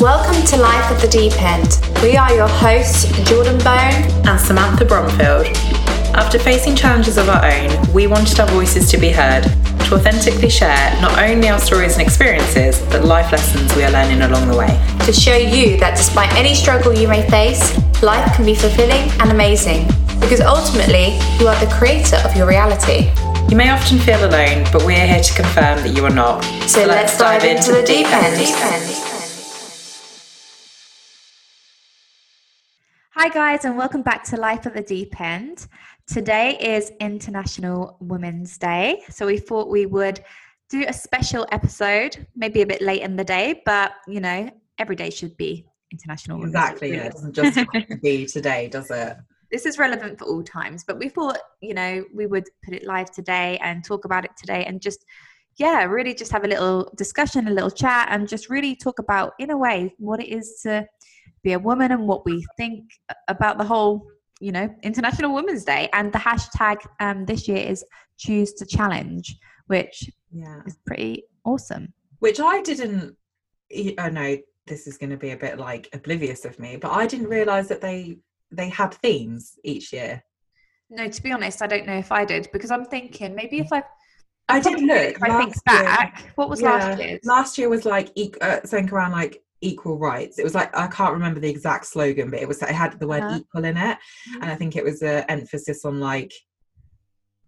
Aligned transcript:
Welcome 0.00 0.44
to 0.48 0.58
Life 0.58 0.92
at 0.92 1.00
the 1.00 1.08
Deep 1.08 1.32
End. 1.40 1.80
We 2.02 2.18
are 2.18 2.30
your 2.34 2.48
hosts, 2.48 3.06
Jordan 3.26 3.56
Bone 3.64 4.28
and 4.28 4.38
Samantha 4.38 4.84
Bromfield. 4.84 5.46
After 6.14 6.38
facing 6.38 6.76
challenges 6.76 7.16
of 7.16 7.30
our 7.30 7.42
own, 7.42 7.94
we 7.94 8.06
wanted 8.06 8.38
our 8.38 8.46
voices 8.48 8.90
to 8.90 8.98
be 8.98 9.08
heard, 9.08 9.44
to 9.44 9.94
authentically 9.94 10.50
share 10.50 11.00
not 11.00 11.18
only 11.18 11.48
our 11.48 11.58
stories 11.58 11.94
and 11.94 12.02
experiences, 12.02 12.78
but 12.90 13.06
life 13.06 13.32
lessons 13.32 13.74
we 13.74 13.84
are 13.84 13.90
learning 13.90 14.20
along 14.20 14.48
the 14.48 14.56
way. 14.58 14.68
To 15.06 15.14
show 15.14 15.34
you 15.34 15.78
that 15.78 15.96
despite 15.96 16.30
any 16.34 16.54
struggle 16.54 16.92
you 16.92 17.08
may 17.08 17.26
face, 17.30 17.74
life 18.02 18.36
can 18.36 18.44
be 18.44 18.54
fulfilling 18.54 19.10
and 19.22 19.30
amazing, 19.30 19.86
because 20.20 20.42
ultimately, 20.42 21.16
you 21.40 21.48
are 21.48 21.58
the 21.58 21.72
creator 21.72 22.16
of 22.16 22.36
your 22.36 22.46
reality. 22.46 23.10
You 23.48 23.56
may 23.56 23.70
often 23.70 23.98
feel 23.98 24.22
alone, 24.22 24.66
but 24.74 24.84
we 24.84 24.94
are 24.96 25.06
here 25.06 25.22
to 25.22 25.34
confirm 25.34 25.78
that 25.78 25.96
you 25.96 26.04
are 26.04 26.10
not. 26.10 26.44
So, 26.68 26.80
so 26.82 26.86
let's, 26.86 26.88
let's, 26.88 27.18
dive, 27.18 27.44
into, 27.44 27.70
into 27.70 27.80
the 27.80 27.86
deep 27.86 28.06
end. 28.08 28.36
Deep 28.36 28.56
end. 28.60 29.15
Hi, 33.26 33.32
guys, 33.32 33.64
and 33.64 33.76
welcome 33.76 34.02
back 34.02 34.22
to 34.26 34.36
Life 34.36 34.66
at 34.66 34.74
the 34.74 34.82
Deep 34.82 35.20
End. 35.20 35.66
Today 36.06 36.56
is 36.60 36.92
International 37.00 37.96
Women's 37.98 38.56
Day, 38.56 39.02
so 39.10 39.26
we 39.26 39.36
thought 39.36 39.68
we 39.68 39.84
would 39.84 40.20
do 40.70 40.84
a 40.86 40.92
special 40.92 41.44
episode, 41.50 42.24
maybe 42.36 42.62
a 42.62 42.66
bit 42.66 42.80
late 42.80 43.02
in 43.02 43.16
the 43.16 43.24
day, 43.24 43.62
but 43.66 43.94
you 44.06 44.20
know, 44.20 44.48
every 44.78 44.94
day 44.94 45.10
should 45.10 45.36
be 45.36 45.66
International 45.90 46.38
Women's 46.38 46.54
exactly, 46.54 46.92
Day. 46.92 47.06
Exactly, 47.06 47.28
yeah, 47.32 47.40
it 47.40 47.42
doesn't 47.42 47.76
just 47.88 48.00
be 48.02 48.26
today, 48.26 48.68
does 48.68 48.92
it? 48.92 49.16
this 49.50 49.66
is 49.66 49.76
relevant 49.76 50.18
for 50.18 50.24
all 50.26 50.42
times 50.42 50.82
but 50.84 50.98
we 50.98 51.08
thought 51.08 51.38
you 51.60 51.72
know 51.72 52.04
we 52.12 52.26
would 52.26 52.48
put 52.64 52.74
it 52.74 52.84
live 52.84 53.08
today 53.12 53.56
and 53.62 53.84
talk 53.84 54.04
about 54.04 54.24
it 54.24 54.32
today 54.36 54.64
and 54.64 54.82
just 54.82 55.04
yeah 55.56 55.84
really 55.84 56.12
just 56.12 56.32
have 56.32 56.42
a 56.42 56.48
little 56.48 56.92
discussion 56.96 57.46
a 57.46 57.50
little 57.52 57.70
chat 57.70 58.08
and 58.10 58.26
just 58.26 58.50
really 58.50 58.74
talk 58.74 58.98
about 58.98 59.34
in 59.38 59.50
a 59.50 59.56
way 59.56 59.94
what 59.98 60.20
it 60.20 60.26
is 60.26 60.58
to 60.64 60.84
be 61.46 61.52
a 61.52 61.58
woman 61.58 61.92
and 61.92 62.06
what 62.06 62.24
we 62.24 62.44
think 62.56 62.84
about 63.28 63.58
the 63.58 63.64
whole 63.64 64.06
you 64.40 64.52
know 64.52 64.68
international 64.82 65.34
women's 65.34 65.64
day 65.64 65.88
and 65.92 66.12
the 66.12 66.18
hashtag 66.18 66.76
um, 67.00 67.24
this 67.24 67.48
year 67.48 67.64
is 67.72 67.84
choose 68.18 68.52
to 68.52 68.66
challenge 68.66 69.36
which 69.66 70.10
yeah 70.30 70.60
is 70.66 70.76
pretty 70.86 71.24
awesome 71.44 71.92
which 72.18 72.40
i 72.40 72.60
didn't 72.62 73.16
i 73.98 74.08
know 74.10 74.36
this 74.66 74.86
is 74.86 74.98
going 74.98 75.10
to 75.10 75.16
be 75.16 75.30
a 75.30 75.36
bit 75.36 75.58
like 75.58 75.88
oblivious 75.92 76.44
of 76.44 76.58
me 76.58 76.76
but 76.76 76.90
i 76.90 77.06
didn't 77.06 77.28
realize 77.28 77.68
that 77.68 77.80
they 77.80 78.18
they 78.50 78.68
had 78.68 78.94
themes 78.94 79.58
each 79.64 79.92
year? 79.92 80.22
No, 80.90 81.08
to 81.08 81.22
be 81.22 81.32
honest, 81.32 81.62
I 81.62 81.66
don't 81.66 81.86
know 81.86 81.98
if 81.98 82.12
I 82.12 82.24
did 82.24 82.48
because 82.52 82.70
I'm 82.70 82.84
thinking 82.84 83.34
maybe 83.34 83.58
if 83.58 83.72
I. 83.72 83.82
I, 84.48 84.60
did 84.60 84.80
look. 84.80 85.16
If 85.16 85.22
I 85.22 85.38
think 85.38 85.64
back, 85.64 86.20
year, 86.20 86.32
what 86.36 86.48
was 86.48 86.60
yeah, 86.60 86.70
last 86.70 87.02
year? 87.02 87.18
Last 87.24 87.58
year 87.58 87.68
was 87.68 87.84
like 87.84 88.10
uh, 88.40 88.60
something 88.64 88.90
around 88.90 89.10
like 89.10 89.42
equal 89.60 89.98
rights. 89.98 90.38
It 90.38 90.44
was 90.44 90.54
like 90.54 90.76
I 90.76 90.86
can't 90.88 91.12
remember 91.12 91.40
the 91.40 91.50
exact 91.50 91.86
slogan, 91.86 92.30
but 92.30 92.40
it 92.40 92.48
was 92.48 92.62
it 92.62 92.68
had 92.68 92.98
the 92.98 93.08
word 93.08 93.22
uh-huh. 93.22 93.38
equal 93.40 93.64
in 93.64 93.76
it, 93.76 93.98
mm-hmm. 93.98 94.42
and 94.42 94.50
I 94.50 94.54
think 94.54 94.76
it 94.76 94.84
was 94.84 95.02
an 95.02 95.24
emphasis 95.28 95.84
on 95.84 96.00
like 96.00 96.32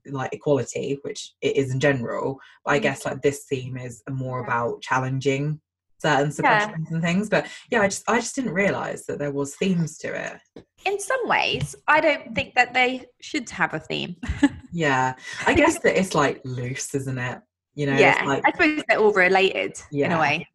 like 0.07 0.33
equality, 0.33 0.99
which 1.03 1.33
it 1.43 1.57
is 1.57 1.73
in 1.73 1.81
general. 1.81 2.41
But 2.65 2.73
I 2.73 2.77
mm-hmm. 2.77 2.83
guess 2.83 3.05
like 3.05 3.23
this 3.23 3.45
theme 3.45 3.77
is 3.77 4.03
more 4.09 4.43
about 4.43 4.83
challenging 4.83 5.61
certain 6.01 6.31
suppressions 6.31 6.87
yeah. 6.89 6.95
and 6.95 7.03
things. 7.03 7.29
But 7.29 7.47
yeah, 7.71 7.83
I 7.83 7.89
just 7.89 8.09
I 8.09 8.21
just 8.21 8.35
didn't 8.35 8.53
realise 8.53 9.07
that 9.07 9.19
there 9.19 9.33
was 9.33 9.57
themes 9.57 9.99
to 9.99 10.15
it. 10.15 10.65
In 10.85 10.99
some 10.99 11.21
ways, 11.25 11.75
I 11.87 12.01
don't 12.01 12.35
think 12.35 12.55
that 12.55 12.75
they 12.75 13.07
should 13.21 13.49
have 13.51 13.75
a 13.75 13.81
theme. 13.81 14.17
yeah, 14.73 15.15
I 15.47 15.55
guess 15.55 15.79
that 15.81 15.99
it's 15.99 16.15
like 16.15 16.41
loose, 16.45 16.95
isn't 16.95 17.19
it? 17.19 17.41
You 17.75 17.87
know, 17.87 17.97
yeah. 17.97 18.25
Like, 18.25 18.43
I 18.45 18.51
suppose 18.51 18.83
they're 18.89 18.99
all 18.99 19.13
related 19.13 19.81
yeah. 19.93 20.07
in 20.07 20.13
a 20.13 20.21
way. 20.21 20.49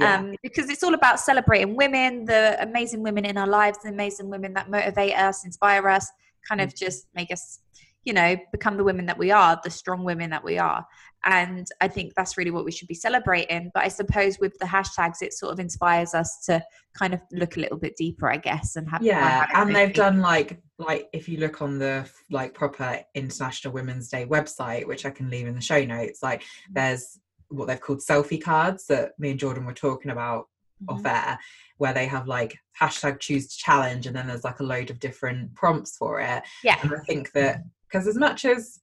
Yeah. 0.00 0.18
Um, 0.18 0.34
because 0.42 0.70
it's 0.70 0.82
all 0.82 0.94
about 0.94 1.18
celebrating 1.18 1.76
women, 1.76 2.24
the 2.24 2.56
amazing 2.62 3.02
women 3.02 3.24
in 3.24 3.36
our 3.36 3.48
lives, 3.48 3.78
the 3.82 3.88
amazing 3.88 4.30
women 4.30 4.52
that 4.54 4.70
motivate 4.70 5.14
us, 5.16 5.44
inspire 5.44 5.88
us, 5.88 6.08
kind 6.46 6.60
of 6.60 6.70
mm. 6.70 6.78
just 6.78 7.08
make 7.14 7.32
us 7.32 7.60
you 8.04 8.14
know 8.14 8.36
become 8.52 8.76
the 8.76 8.84
women 8.84 9.04
that 9.06 9.18
we 9.18 9.30
are 9.30 9.60
the 9.64 9.70
strong 9.70 10.02
women 10.02 10.30
that 10.30 10.42
we 10.42 10.56
are 10.56 10.86
and 11.24 11.66
i 11.80 11.88
think 11.88 12.12
that's 12.16 12.38
really 12.38 12.50
what 12.50 12.64
we 12.64 12.70
should 12.70 12.88
be 12.88 12.94
celebrating 12.94 13.70
but 13.74 13.84
i 13.84 13.88
suppose 13.88 14.38
with 14.38 14.56
the 14.60 14.64
hashtags 14.64 15.20
it 15.20 15.34
sort 15.34 15.52
of 15.52 15.60
inspires 15.60 16.14
us 16.14 16.42
to 16.46 16.62
kind 16.94 17.12
of 17.12 17.20
look 17.32 17.56
a 17.56 17.60
little 17.60 17.76
bit 17.76 17.96
deeper 17.96 18.30
i 18.30 18.36
guess 18.36 18.76
and 18.76 18.88
have 18.88 19.02
yeah 19.02 19.46
and 19.54 19.74
they've 19.74 19.92
done 19.92 20.20
like 20.20 20.58
like 20.78 21.08
if 21.12 21.28
you 21.28 21.38
look 21.38 21.60
on 21.60 21.78
the 21.78 22.08
like 22.30 22.54
proper 22.54 22.98
international 23.14 23.74
women's 23.74 24.08
day 24.08 24.24
website 24.24 24.86
which 24.86 25.04
i 25.04 25.10
can 25.10 25.28
leave 25.28 25.46
in 25.46 25.54
the 25.54 25.60
show 25.60 25.84
notes 25.84 26.22
like 26.22 26.40
mm-hmm. 26.40 26.74
there's 26.74 27.18
what 27.48 27.66
they've 27.66 27.80
called 27.80 28.00
selfie 28.00 28.42
cards 28.42 28.86
that 28.86 29.12
me 29.18 29.30
and 29.30 29.40
jordan 29.40 29.64
were 29.64 29.72
talking 29.72 30.10
about 30.10 30.46
mm-hmm. 30.82 30.94
off 30.94 31.06
air 31.06 31.38
where 31.78 31.92
they 31.92 32.06
have 32.06 32.26
like 32.26 32.56
hashtag 32.80 33.18
choose 33.20 33.48
to 33.48 33.56
challenge 33.58 34.06
and 34.06 34.14
then 34.14 34.26
there's 34.26 34.44
like 34.44 34.60
a 34.60 34.64
load 34.64 34.90
of 34.90 35.00
different 35.00 35.54
prompts 35.54 35.96
for 35.96 36.20
it 36.20 36.42
yeah 36.62 36.78
and 36.82 36.92
i 36.92 36.98
think 37.06 37.32
that 37.32 37.62
because 37.90 38.06
as 38.06 38.16
much 38.16 38.44
as 38.44 38.80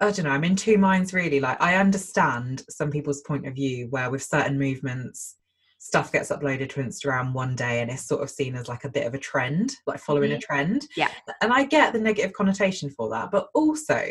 I 0.00 0.10
don't 0.10 0.24
know, 0.24 0.30
I'm 0.30 0.44
in 0.44 0.56
two 0.56 0.76
minds 0.78 1.14
really. 1.14 1.40
Like, 1.40 1.60
I 1.60 1.76
understand 1.76 2.64
some 2.68 2.90
people's 2.90 3.22
point 3.22 3.46
of 3.46 3.54
view 3.54 3.86
where 3.88 4.10
with 4.10 4.22
certain 4.22 4.58
movements, 4.58 5.36
stuff 5.78 6.10
gets 6.10 6.30
uploaded 6.30 6.68
to 6.70 6.82
Instagram 6.82 7.32
one 7.32 7.54
day 7.54 7.80
and 7.80 7.90
it's 7.90 8.06
sort 8.06 8.22
of 8.22 8.30
seen 8.30 8.56
as 8.56 8.68
like 8.68 8.84
a 8.84 8.90
bit 8.90 9.06
of 9.06 9.14
a 9.14 9.18
trend, 9.18 9.74
like 9.86 10.00
following 10.00 10.30
mm-hmm. 10.30 10.38
a 10.38 10.40
trend. 10.40 10.86
Yeah. 10.96 11.10
And 11.42 11.52
I 11.52 11.64
get 11.64 11.92
the 11.92 12.00
negative 12.00 12.32
connotation 12.32 12.90
for 12.90 13.08
that. 13.10 13.30
But 13.30 13.48
also, 13.54 14.02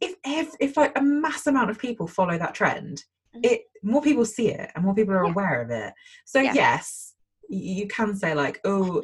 if 0.00 0.14
if, 0.24 0.54
if 0.60 0.76
like 0.76 0.96
a 0.96 1.02
mass 1.02 1.46
amount 1.46 1.70
of 1.70 1.78
people 1.78 2.06
follow 2.06 2.38
that 2.38 2.54
trend, 2.54 3.04
mm-hmm. 3.34 3.40
it 3.44 3.62
more 3.82 4.02
people 4.02 4.24
see 4.24 4.48
it 4.48 4.70
and 4.74 4.84
more 4.84 4.94
people 4.94 5.14
are 5.14 5.24
yeah. 5.24 5.30
aware 5.30 5.62
of 5.62 5.70
it. 5.70 5.92
So 6.24 6.40
yeah. 6.40 6.54
yes, 6.54 7.14
you 7.48 7.86
can 7.88 8.14
say 8.14 8.34
like, 8.34 8.60
oh, 8.64 9.02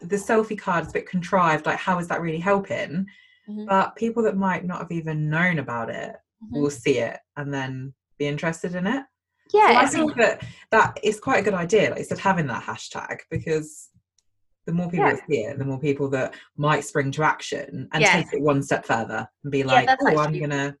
the 0.00 0.16
selfie 0.16 0.58
card 0.58 0.84
is 0.84 0.90
a 0.90 0.94
bit 0.94 1.08
contrived. 1.08 1.66
Like, 1.66 1.78
how 1.78 1.98
is 1.98 2.08
that 2.08 2.20
really 2.20 2.38
helping? 2.40 3.06
mm-hmm. 3.48 3.64
but 3.66 3.96
people 3.96 4.22
that 4.22 4.36
might 4.36 4.64
not 4.64 4.80
have 4.80 4.92
even 4.92 5.30
known 5.30 5.58
about 5.58 5.90
it 5.90 6.10
mm-hmm. 6.42 6.60
will 6.60 6.70
see 6.70 6.98
it 6.98 7.18
and 7.36 7.52
then 7.52 7.92
be 8.18 8.26
interested 8.26 8.74
in 8.74 8.86
it 8.86 9.04
yeah 9.52 9.72
so 9.72 9.78
i 9.78 9.86
think 9.86 10.16
that 10.16 10.42
that 10.70 10.98
is 11.02 11.20
quite 11.20 11.40
a 11.40 11.42
good 11.42 11.54
idea 11.54 11.90
like 11.90 11.98
you 11.98 12.04
said 12.04 12.18
having 12.18 12.46
that 12.46 12.62
hashtag 12.62 13.18
because 13.30 13.90
the 14.66 14.72
more 14.72 14.88
people 14.90 15.06
yeah. 15.06 15.14
that 15.14 15.26
see 15.28 15.38
it 15.38 15.58
the 15.58 15.64
more 15.64 15.78
people 15.78 16.08
that 16.08 16.34
might 16.56 16.84
spring 16.84 17.10
to 17.10 17.22
action 17.22 17.88
and 17.92 18.02
yeah. 18.02 18.12
take 18.12 18.32
it 18.32 18.40
one 18.40 18.62
step 18.62 18.84
further 18.84 19.28
and 19.42 19.50
be 19.50 19.62
like 19.62 19.86
yeah, 19.86 19.96
oh 20.00 20.06
actually... 20.08 20.24
i'm 20.24 20.40
gonna 20.40 20.76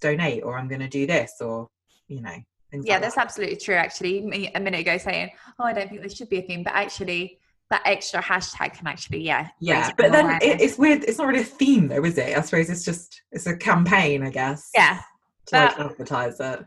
donate 0.00 0.42
or 0.44 0.58
i'm 0.58 0.68
gonna 0.68 0.88
do 0.88 1.06
this 1.06 1.34
or 1.40 1.68
you 2.08 2.20
know 2.20 2.36
yeah 2.72 2.94
like 2.94 3.02
that's 3.02 3.14
that. 3.14 3.22
absolutely 3.22 3.56
true 3.56 3.74
actually 3.74 4.18
a 4.54 4.60
minute 4.60 4.80
ago 4.80 4.98
saying 4.98 5.30
oh 5.58 5.64
i 5.64 5.72
don't 5.72 5.88
think 5.88 6.00
there 6.00 6.10
should 6.10 6.28
be 6.28 6.38
a 6.38 6.42
theme 6.42 6.62
but 6.62 6.72
actually 6.74 7.38
that 7.70 7.82
extra 7.84 8.22
hashtag 8.22 8.74
can 8.74 8.86
actually 8.86 9.22
yeah 9.22 9.48
yeah 9.60 9.90
but 9.96 10.12
then 10.12 10.38
it, 10.42 10.60
it's 10.60 10.78
weird 10.78 11.02
it's 11.04 11.18
not 11.18 11.26
really 11.26 11.40
a 11.40 11.44
theme 11.44 11.88
though 11.88 12.04
is 12.04 12.18
it 12.18 12.36
i 12.36 12.40
suppose 12.40 12.70
it's 12.70 12.84
just 12.84 13.22
it's 13.32 13.46
a 13.46 13.56
campaign 13.56 14.22
i 14.22 14.30
guess 14.30 14.70
yeah 14.74 15.00
to 15.46 15.52
but, 15.52 15.78
like 15.78 15.90
advertise 15.90 16.38
it 16.38 16.64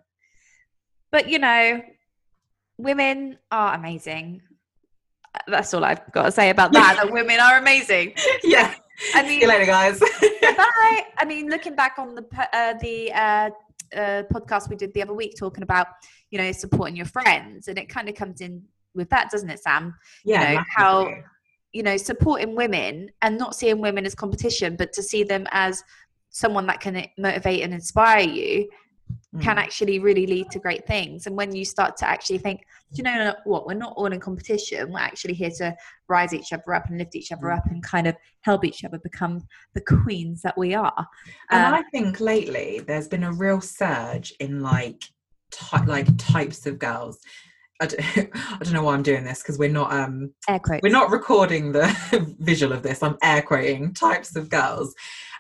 but 1.11 1.29
you 1.29 1.39
know 1.39 1.81
women 2.77 3.37
are 3.51 3.75
amazing 3.75 4.41
that's 5.47 5.73
all 5.73 5.83
i've 5.83 6.11
got 6.11 6.23
to 6.23 6.31
say 6.31 6.49
about 6.49 6.71
that. 6.73 6.97
That 7.01 7.11
women 7.11 7.39
are 7.39 7.57
amazing. 7.57 8.13
Yeah. 8.43 8.73
I 9.15 9.21
mean 9.21 9.29
see 9.31 9.41
you 9.41 9.47
later 9.47 9.65
guys. 9.65 9.99
Bye 9.99 11.05
i 11.17 11.25
mean 11.25 11.49
looking 11.49 11.75
back 11.75 11.95
on 11.97 12.15
the 12.15 12.25
uh, 12.53 12.73
the 12.81 13.11
uh, 13.13 13.49
uh, 13.95 14.23
podcast 14.33 14.69
we 14.69 14.75
did 14.75 14.93
the 14.93 15.01
other 15.01 15.13
week 15.13 15.35
talking 15.37 15.63
about 15.63 15.87
you 16.31 16.37
know 16.37 16.51
supporting 16.51 16.95
your 16.95 17.05
friends 17.05 17.69
and 17.69 17.77
it 17.77 17.87
kind 17.87 18.09
of 18.09 18.15
comes 18.15 18.41
in 18.41 18.61
with 18.95 19.09
that, 19.09 19.29
doesn't 19.31 19.49
it, 19.49 19.59
Sam? 19.59 19.95
Yeah. 20.23 20.51
You 20.51 20.55
know, 20.55 20.63
how 20.75 21.13
you 21.71 21.83
know 21.83 21.97
supporting 21.97 22.55
women 22.55 23.09
and 23.21 23.37
not 23.37 23.55
seeing 23.55 23.79
women 23.79 24.05
as 24.05 24.15
competition, 24.15 24.75
but 24.75 24.93
to 24.93 25.03
see 25.03 25.23
them 25.23 25.47
as 25.51 25.83
someone 26.29 26.67
that 26.67 26.79
can 26.79 27.05
motivate 27.17 27.63
and 27.63 27.73
inspire 27.73 28.21
you 28.21 28.69
mm. 29.35 29.41
can 29.41 29.57
actually 29.57 29.99
really 29.99 30.25
lead 30.25 30.49
to 30.51 30.59
great 30.59 30.85
things. 30.87 31.27
And 31.27 31.35
when 31.35 31.55
you 31.55 31.65
start 31.65 31.97
to 31.97 32.07
actually 32.07 32.39
think, 32.39 32.61
you 32.91 33.03
know 33.03 33.33
what, 33.45 33.67
we're 33.67 33.73
not 33.73 33.93
all 33.95 34.07
in 34.07 34.19
competition. 34.19 34.91
We're 34.91 34.99
actually 34.99 35.33
here 35.33 35.51
to 35.57 35.75
rise 36.07 36.33
each 36.33 36.51
other 36.53 36.73
up 36.73 36.89
and 36.89 36.97
lift 36.97 37.15
each 37.15 37.31
other 37.31 37.47
mm. 37.47 37.57
up 37.57 37.65
and 37.67 37.83
kind 37.83 38.07
of 38.07 38.15
help 38.41 38.65
each 38.65 38.83
other 38.83 38.99
become 38.99 39.41
the 39.73 39.81
queens 39.81 40.41
that 40.41 40.57
we 40.57 40.73
are. 40.73 41.07
And 41.51 41.65
um, 41.65 41.73
I 41.73 41.83
think 41.91 42.19
lately 42.19 42.81
there's 42.85 43.07
been 43.07 43.23
a 43.23 43.33
real 43.33 43.61
surge 43.61 44.33
in 44.39 44.61
like 44.61 45.03
ty- 45.51 45.85
like 45.85 46.07
types 46.17 46.65
of 46.65 46.79
girls 46.79 47.19
I 47.79 47.85
don't, 47.85 48.01
I 48.35 48.57
don't 48.61 48.73
know 48.73 48.83
why 48.83 48.93
I'm 48.93 49.03
doing 49.03 49.23
this 49.23 49.41
because 49.41 49.57
we're 49.57 49.69
not 49.69 49.91
um 49.91 50.33
we're 50.83 50.89
not 50.89 51.11
recording 51.11 51.71
the 51.71 52.35
visual 52.39 52.73
of 52.73 52.83
this. 52.83 53.01
I'm 53.01 53.17
air 53.23 53.41
quoting 53.41 53.93
types 53.93 54.35
of 54.35 54.49
girls. 54.49 54.93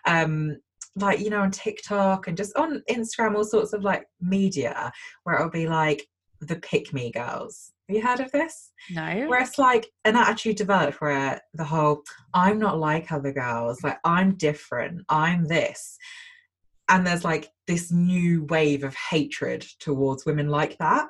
Um 0.05 0.57
like 0.95 1.19
you 1.19 1.29
know 1.29 1.41
on 1.41 1.51
TikTok 1.51 2.27
and 2.27 2.37
just 2.37 2.55
on 2.55 2.83
Instagram, 2.89 3.35
all 3.35 3.43
sorts 3.43 3.73
of 3.73 3.83
like 3.83 4.05
media 4.21 4.91
where 5.23 5.35
it'll 5.35 5.49
be 5.49 5.67
like 5.67 6.05
the 6.41 6.57
pick 6.57 6.93
me 6.93 7.11
girls. 7.11 7.71
Have 7.87 7.95
you 7.95 8.03
heard 8.03 8.19
of 8.19 8.31
this? 8.31 8.71
No. 8.91 9.25
Where 9.27 9.41
it's 9.41 9.57
like 9.57 9.87
an 10.05 10.15
attitude 10.15 10.57
developed 10.57 11.01
where 11.01 11.41
the 11.53 11.63
whole 11.63 12.03
I'm 12.33 12.59
not 12.59 12.79
like 12.79 13.11
other 13.11 13.33
girls, 13.33 13.83
like 13.83 13.97
I'm 14.03 14.35
different, 14.35 15.01
I'm 15.09 15.45
this. 15.45 15.97
And 16.87 17.05
there's 17.05 17.23
like 17.23 17.49
this 17.67 17.91
new 17.91 18.45
wave 18.45 18.83
of 18.83 18.95
hatred 18.95 19.65
towards 19.79 20.25
women 20.25 20.49
like 20.49 20.77
that 20.77 21.07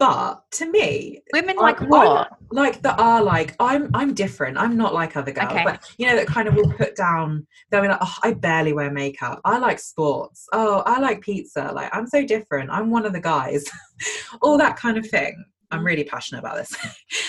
But 0.00 0.50
to 0.52 0.70
me, 0.70 1.20
women 1.34 1.56
like 1.56 1.78
what? 1.82 2.32
like 2.50 2.80
that 2.80 2.98
are 2.98 3.22
like 3.22 3.54
I'm 3.60 3.90
I'm 3.92 4.14
different. 4.14 4.56
I'm 4.56 4.74
not 4.74 4.94
like 4.94 5.14
other 5.14 5.30
girls. 5.30 5.52
Okay. 5.52 5.62
But 5.62 5.94
you 5.98 6.06
know 6.06 6.16
that 6.16 6.26
kind 6.26 6.48
of 6.48 6.54
will 6.54 6.72
put 6.72 6.96
down. 6.96 7.46
They'll 7.70 7.82
be 7.82 7.88
like, 7.88 7.98
oh, 8.00 8.14
I 8.24 8.32
barely 8.32 8.72
wear 8.72 8.90
makeup. 8.90 9.42
I 9.44 9.58
like 9.58 9.78
sports. 9.78 10.46
Oh, 10.54 10.82
I 10.86 11.00
like 11.00 11.20
pizza. 11.20 11.70
Like 11.74 11.94
I'm 11.94 12.06
so 12.06 12.24
different. 12.24 12.70
I'm 12.70 12.90
one 12.90 13.04
of 13.04 13.12
the 13.12 13.20
guys. 13.20 13.62
All 14.40 14.56
that 14.56 14.78
kind 14.78 14.96
of 14.96 15.06
thing. 15.06 15.44
I'm 15.70 15.84
really 15.84 16.04
passionate 16.04 16.38
about 16.38 16.56
this. 16.56 16.74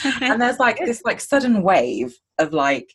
and 0.21 0.41
there's 0.41 0.57
like 0.57 0.79
this 0.79 1.01
like 1.03 1.19
sudden 1.19 1.63
wave 1.63 2.17
of 2.39 2.53
like 2.53 2.89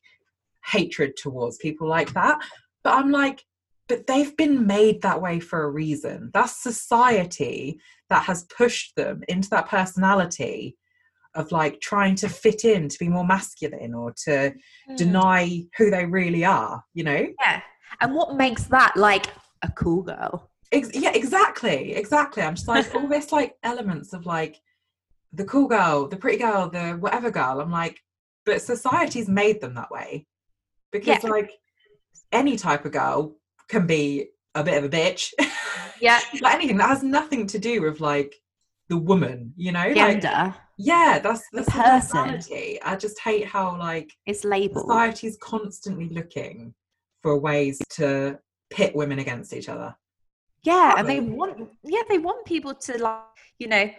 hatred 0.65 1.19
towards 1.19 1.59
people 1.59 1.87
like 1.87 2.15
that. 2.15 2.39
But 2.83 2.95
I'm 2.95 3.11
like, 3.11 3.45
but 3.89 4.07
they've 4.07 4.37
been 4.37 4.67
made 4.67 5.03
that 5.03 5.21
way 5.21 5.41
for 5.41 5.63
a 5.63 5.71
reason. 5.71 6.31
That's 6.35 6.63
society 6.63 7.81
that 8.09 8.25
has 8.25 8.45
pushed 8.45 8.97
them 8.97 9.23
into 9.29 9.49
that 9.51 9.69
personality 9.69 10.77
of 11.35 11.53
like 11.53 11.81
trying 11.81 12.15
to 12.17 12.29
fit 12.29 12.65
in 12.65 12.89
to 12.89 12.99
be 12.99 13.09
more 13.09 13.27
masculine 13.27 13.95
or 13.95 14.13
to 14.25 14.55
mm. 14.91 14.97
deny 14.97 15.63
who 15.77 15.91
they 15.91 16.07
really 16.07 16.45
are, 16.45 16.83
you 16.95 17.05
know? 17.05 17.27
Yeah. 17.41 17.61
And 18.01 18.15
what 18.15 18.37
makes 18.37 18.65
that 18.65 18.97
like 18.97 19.27
a 19.63 19.71
cool 19.71 20.03
girl? 20.03 20.51
Ex- 20.73 20.91
yeah, 20.95 21.13
exactly. 21.13 21.95
Exactly. 21.95 22.43
I'm 22.43 22.55
just 22.55 22.69
like 22.69 22.93
all 22.95 23.07
this 23.07 23.33
like 23.33 23.55
elements 23.63 24.13
of 24.13 24.27
like 24.27 24.61
the 25.33 25.45
cool 25.45 25.69
girl, 25.69 26.09
the 26.09 26.17
pretty 26.17 26.39
girl, 26.39 26.69
the 26.69 26.93
whatever 26.93 27.31
girl. 27.31 27.61
I'm 27.61 27.71
like, 27.71 28.01
but 28.45 28.63
society's 28.63 29.29
made 29.29 29.61
them 29.61 29.75
that 29.75 29.91
way. 29.91 30.27
Because 30.91 31.23
yeah. 31.23 31.31
like 31.31 31.51
any 32.33 32.57
type 32.57 32.85
of 32.85 32.93
girl 32.93 33.37
can 33.69 33.87
be 33.87 34.29
a 34.55 34.65
bit 34.65 34.79
of 34.79 34.85
a 34.85 34.89
bitch. 34.89 35.33
Yeah. 36.01 36.21
like 36.41 36.55
anything 36.55 36.77
that 36.79 36.89
has 36.89 37.03
nothing 37.03 37.47
to 37.49 37.59
do 37.59 37.83
with 37.83 38.01
like 38.01 38.35
the 38.89 38.97
woman, 38.97 39.53
you 39.57 39.73
know? 39.73 39.93
Gender. 39.93 40.29
Like, 40.29 40.55
yeah, 40.79 41.19
that's 41.23 41.43
the 41.53 41.63
person. 41.63 42.41
I 42.85 42.97
just 42.97 43.19
hate 43.21 43.47
how 43.47 43.79
like 43.79 44.13
it's 44.27 44.45
labeled. 44.45 44.87
Society's 44.87 45.39
constantly 45.41 46.09
looking 46.11 46.75
for 47.23 47.39
ways 47.39 47.81
to 47.91 48.39
pit 48.71 48.95
women 48.95 49.19
against 49.19 49.55
each 49.55 49.69
other. 49.69 49.97
Yeah, 50.63 50.95
and 50.99 51.09
they 51.09 51.21
want 51.21 51.71
yeah, 51.83 52.03
they 52.09 52.19
want 52.19 52.45
people 52.45 52.75
to 52.75 52.99
like, 53.03 53.23
you 53.59 53.69
know, 53.69 53.91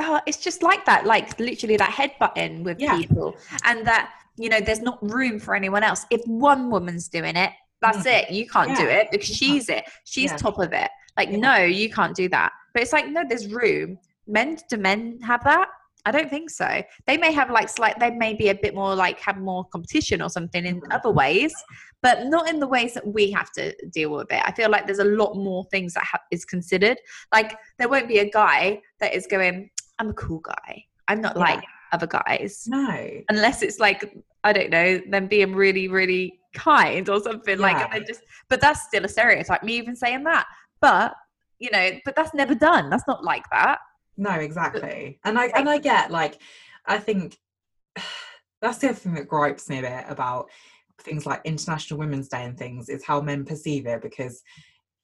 oh, 0.00 0.20
it's 0.26 0.38
just 0.38 0.62
like 0.62 0.84
that, 0.86 1.04
like 1.04 1.38
literally 1.38 1.76
that 1.76 1.90
head 1.90 2.12
button 2.18 2.62
with 2.62 2.80
yeah. 2.80 2.96
people. 2.96 3.36
And 3.64 3.86
that, 3.86 4.10
you 4.36 4.48
know, 4.48 4.60
there's 4.60 4.80
not 4.80 4.98
room 5.02 5.38
for 5.38 5.54
anyone 5.54 5.82
else. 5.82 6.06
If 6.10 6.22
one 6.26 6.70
woman's 6.70 7.08
doing 7.08 7.36
it, 7.36 7.52
that's 7.80 8.06
mm. 8.06 8.06
it. 8.06 8.30
You 8.30 8.46
can't 8.46 8.70
yeah. 8.70 8.80
do 8.80 8.86
it 8.86 9.08
because 9.10 9.28
she's 9.28 9.68
it. 9.68 9.84
She's 10.04 10.30
yeah. 10.30 10.36
top 10.36 10.58
of 10.58 10.72
it. 10.72 10.90
Like, 11.16 11.30
no, 11.30 11.56
you 11.56 11.90
can't 11.90 12.14
do 12.14 12.28
that. 12.30 12.52
But 12.74 12.82
it's 12.82 12.92
like, 12.92 13.08
no, 13.08 13.24
there's 13.26 13.48
room. 13.48 13.98
Men 14.26 14.58
do 14.68 14.76
men 14.76 15.18
have 15.22 15.44
that? 15.44 15.68
I 16.06 16.12
don't 16.12 16.30
think 16.30 16.50
so. 16.50 16.82
They 17.06 17.16
may 17.16 17.32
have 17.32 17.50
like 17.50 17.68
slight, 17.68 17.98
they 17.98 18.10
may 18.10 18.32
be 18.32 18.48
a 18.48 18.54
bit 18.54 18.76
more 18.76 18.94
like 18.94 19.18
have 19.20 19.38
more 19.38 19.64
competition 19.64 20.22
or 20.22 20.28
something 20.28 20.64
in 20.64 20.76
mm-hmm. 20.76 20.92
other 20.92 21.10
ways, 21.10 21.52
but 22.00 22.26
not 22.26 22.48
in 22.48 22.60
the 22.60 22.66
ways 22.66 22.94
that 22.94 23.04
we 23.04 23.32
have 23.32 23.50
to 23.52 23.74
deal 23.88 24.10
with 24.10 24.30
it. 24.30 24.40
I 24.44 24.52
feel 24.52 24.70
like 24.70 24.86
there's 24.86 25.00
a 25.00 25.04
lot 25.04 25.34
more 25.34 25.64
things 25.72 25.94
that 25.94 26.04
ha- 26.04 26.20
is 26.30 26.44
considered. 26.44 26.96
Like 27.32 27.58
there 27.78 27.88
won't 27.88 28.06
be 28.06 28.18
a 28.18 28.30
guy 28.30 28.80
that 29.00 29.14
is 29.14 29.26
going, 29.26 29.68
I'm 29.98 30.10
a 30.10 30.14
cool 30.14 30.38
guy. 30.38 30.84
I'm 31.08 31.20
not 31.20 31.34
yeah. 31.34 31.42
like 31.42 31.64
other 31.90 32.06
guys. 32.06 32.66
No. 32.68 33.10
Unless 33.28 33.62
it's 33.62 33.80
like, 33.80 34.16
I 34.44 34.52
don't 34.52 34.70
know, 34.70 35.00
them 35.10 35.26
being 35.26 35.56
really, 35.56 35.88
really 35.88 36.38
kind 36.56 37.08
or 37.08 37.20
something. 37.20 37.58
Yeah. 37.58 37.62
Like, 37.62 37.92
I 37.92 38.00
just, 38.00 38.22
but 38.48 38.60
that's 38.60 38.82
still 38.82 39.04
a 39.04 39.08
stereotype, 39.08 39.62
me 39.62 39.76
even 39.76 39.94
saying 39.94 40.24
that. 40.24 40.46
But, 40.80 41.14
you 41.58 41.70
know, 41.70 41.90
but 42.04 42.16
that's 42.16 42.34
never 42.34 42.54
done. 42.54 42.90
That's 42.90 43.06
not 43.06 43.22
like 43.22 43.44
that. 43.52 43.78
No, 44.16 44.32
exactly. 44.32 45.20
And 45.24 45.38
I, 45.38 45.46
and 45.54 45.68
I 45.68 45.78
get 45.78 46.10
like, 46.10 46.40
I 46.86 46.98
think 46.98 47.38
that's 48.62 48.78
the 48.78 48.88
other 48.88 48.98
thing 48.98 49.14
that 49.14 49.28
gripes 49.28 49.68
me 49.68 49.78
a 49.78 49.82
bit 49.82 50.04
about 50.08 50.46
things 51.02 51.26
like 51.26 51.42
International 51.44 52.00
Women's 52.00 52.28
Day 52.28 52.44
and 52.44 52.58
things 52.58 52.88
is 52.88 53.04
how 53.04 53.20
men 53.20 53.44
perceive 53.44 53.86
it 53.86 54.02
because 54.02 54.42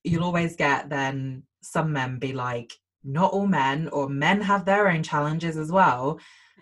you'll 0.05 0.25
always 0.25 0.57
get 0.57 0.89
then 0.89 1.43
some 1.63 1.93
men 1.93 2.19
be 2.19 2.33
like, 2.33 2.73
not 3.05 3.33
all 3.33 3.47
men 3.47 3.89
or 3.89 4.09
men 4.09 4.41
have 4.41 4.65
their 4.65 4.89
own 4.89 5.03
challenges 5.03 5.57
as 5.57 5.71
well 5.71 6.19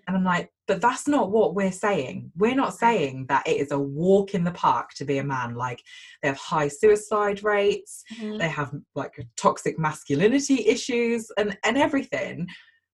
and 0.06 0.16
i'm 0.16 0.24
like 0.24 0.50
but 0.70 0.80
that's 0.80 1.08
not 1.08 1.32
what 1.32 1.56
we're 1.56 1.72
saying. 1.72 2.30
We're 2.36 2.54
not 2.54 2.74
saying 2.74 3.26
that 3.28 3.44
it 3.44 3.56
is 3.56 3.72
a 3.72 3.78
walk 3.80 4.36
in 4.36 4.44
the 4.44 4.52
park 4.52 4.90
to 4.98 5.04
be 5.04 5.18
a 5.18 5.24
man. 5.24 5.56
Like 5.56 5.82
they 6.22 6.28
have 6.28 6.38
high 6.38 6.68
suicide 6.68 7.42
rates. 7.42 8.04
Mm-hmm. 8.14 8.38
they 8.38 8.48
have 8.48 8.72
like 8.94 9.12
toxic 9.36 9.80
masculinity 9.80 10.64
issues 10.68 11.28
and 11.36 11.58
and 11.64 11.76
everything. 11.76 12.46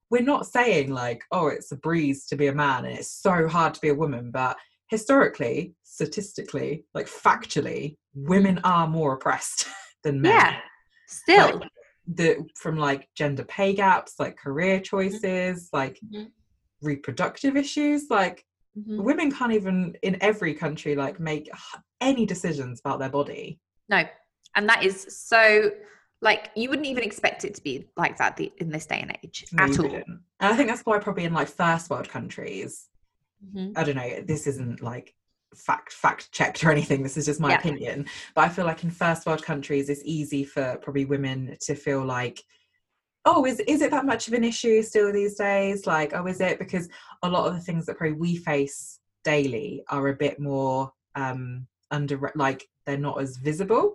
We're 0.09 0.23
not 0.23 0.47
saying 0.47 0.91
like 0.91 1.21
oh 1.33 1.49
it's 1.49 1.71
a 1.71 1.77
breeze 1.77 2.25
to 2.29 2.37
be 2.37 2.47
a 2.47 2.55
man 2.55 2.87
and 2.87 2.97
it's 2.97 3.13
so 3.13 3.47
hard 3.47 3.75
to 3.75 3.81
be 3.81 3.91
a 3.91 3.95
woman. 3.95 4.31
But 4.31 4.57
historically 4.89 5.75
statistically 5.83 6.87
like 6.95 7.09
factually 7.09 7.99
women 8.15 8.59
are 8.65 8.89
more 8.89 9.17
oppressed 9.17 9.67
than 10.03 10.23
men. 10.23 10.33
Yeah. 10.33 10.57
Still. 11.09 11.59
Like, 11.59 11.71
the 12.07 12.39
from 12.55 12.79
like 12.79 13.09
gender 13.15 13.45
pay 13.45 13.75
gaps 13.75 14.15
like 14.19 14.39
career 14.39 14.77
mm-hmm. 14.77 14.85
choices 14.85 15.69
like 15.73 15.99
mm-hmm. 16.03 16.27
Reproductive 16.83 17.57
issues 17.57 18.11
like 18.11 18.45
mm-hmm. 18.79 19.03
women 19.03 19.31
can't 19.31 19.53
even 19.53 19.97
in 20.03 20.17
every 20.21 20.55
country 20.55 20.95
like 20.95 21.19
make 21.19 21.49
any 22.01 22.27
decisions 22.27 22.81
about 22.81 22.99
their 22.99 23.09
body 23.09 23.59
no 23.89 24.05
and 24.55 24.69
that 24.69 24.83
is 24.83 25.07
so 25.09 25.71
like 26.23 26.51
you 26.57 26.69
wouldn't 26.69 26.87
even 26.87 27.03
expect 27.03 27.45
it 27.45 27.55
to 27.55 27.63
be 27.63 27.87
like 27.97 28.17
that 28.17 28.37
the, 28.37 28.53
in 28.59 28.71
this 28.71 28.87
day 28.87 29.01
and 29.01 29.17
age 29.23 29.45
no, 29.53 29.65
at 29.65 29.79
all 29.79 29.95
and 29.95 30.21
i 30.41 30.57
think 30.57 30.69
that's 30.69 30.83
why 30.83 30.99
probably 30.99 31.25
in 31.25 31.35
like 31.35 31.49
first 31.49 31.91
world 31.91 32.09
countries 32.09 32.89
mm-hmm. 33.45 33.73
i 33.77 33.85
don't 33.85 33.97
know 33.97 34.21
this 34.27 34.47
isn't 34.47 34.83
like 34.83 35.15
fact 35.55 35.93
fact 35.93 36.31
checked 36.33 36.65
or 36.65 36.71
anything 36.71 37.03
this 37.03 37.17
is 37.17 37.27
just 37.27 37.41
my 37.41 37.51
yeah. 37.51 37.59
opinion 37.59 38.07
but 38.35 38.43
i 38.43 38.49
feel 38.49 38.67
like 38.67 38.85
in 38.85 38.91
first 38.91 39.27
world 39.27 39.43
countries 39.43 39.89
it's 39.89 40.03
easy 40.05 40.45
for 40.45 40.77
probably 40.83 41.05
women 41.05 41.57
to 41.61 41.75
feel 41.75 42.05
like 42.05 42.43
oh 43.27 43.45
is 43.45 43.61
is 43.61 43.83
it 43.83 43.91
that 43.91 44.07
much 44.07 44.29
of 44.29 44.35
an 44.35 44.45
issue 44.45 44.83
still 44.83 45.13
these 45.13 45.35
days 45.35 45.87
like 45.87 46.13
oh 46.15 46.27
is 46.27 46.41
it 46.41 46.59
because 46.59 46.89
a 47.23 47.29
lot 47.29 47.47
of 47.47 47.55
the 47.55 47.61
things 47.61 47.85
that 47.85 47.99
probably 47.99 48.17
we 48.17 48.37
face 48.37 49.01
daily 49.25 49.85
are 49.89 50.09
a 50.09 50.17
bit 50.17 50.41
more 50.41 50.91
um 51.17 51.67
under 51.91 52.33
like 52.35 52.67
they're 52.87 52.97
not 52.97 53.21
as 53.21 53.37
visible 53.37 53.95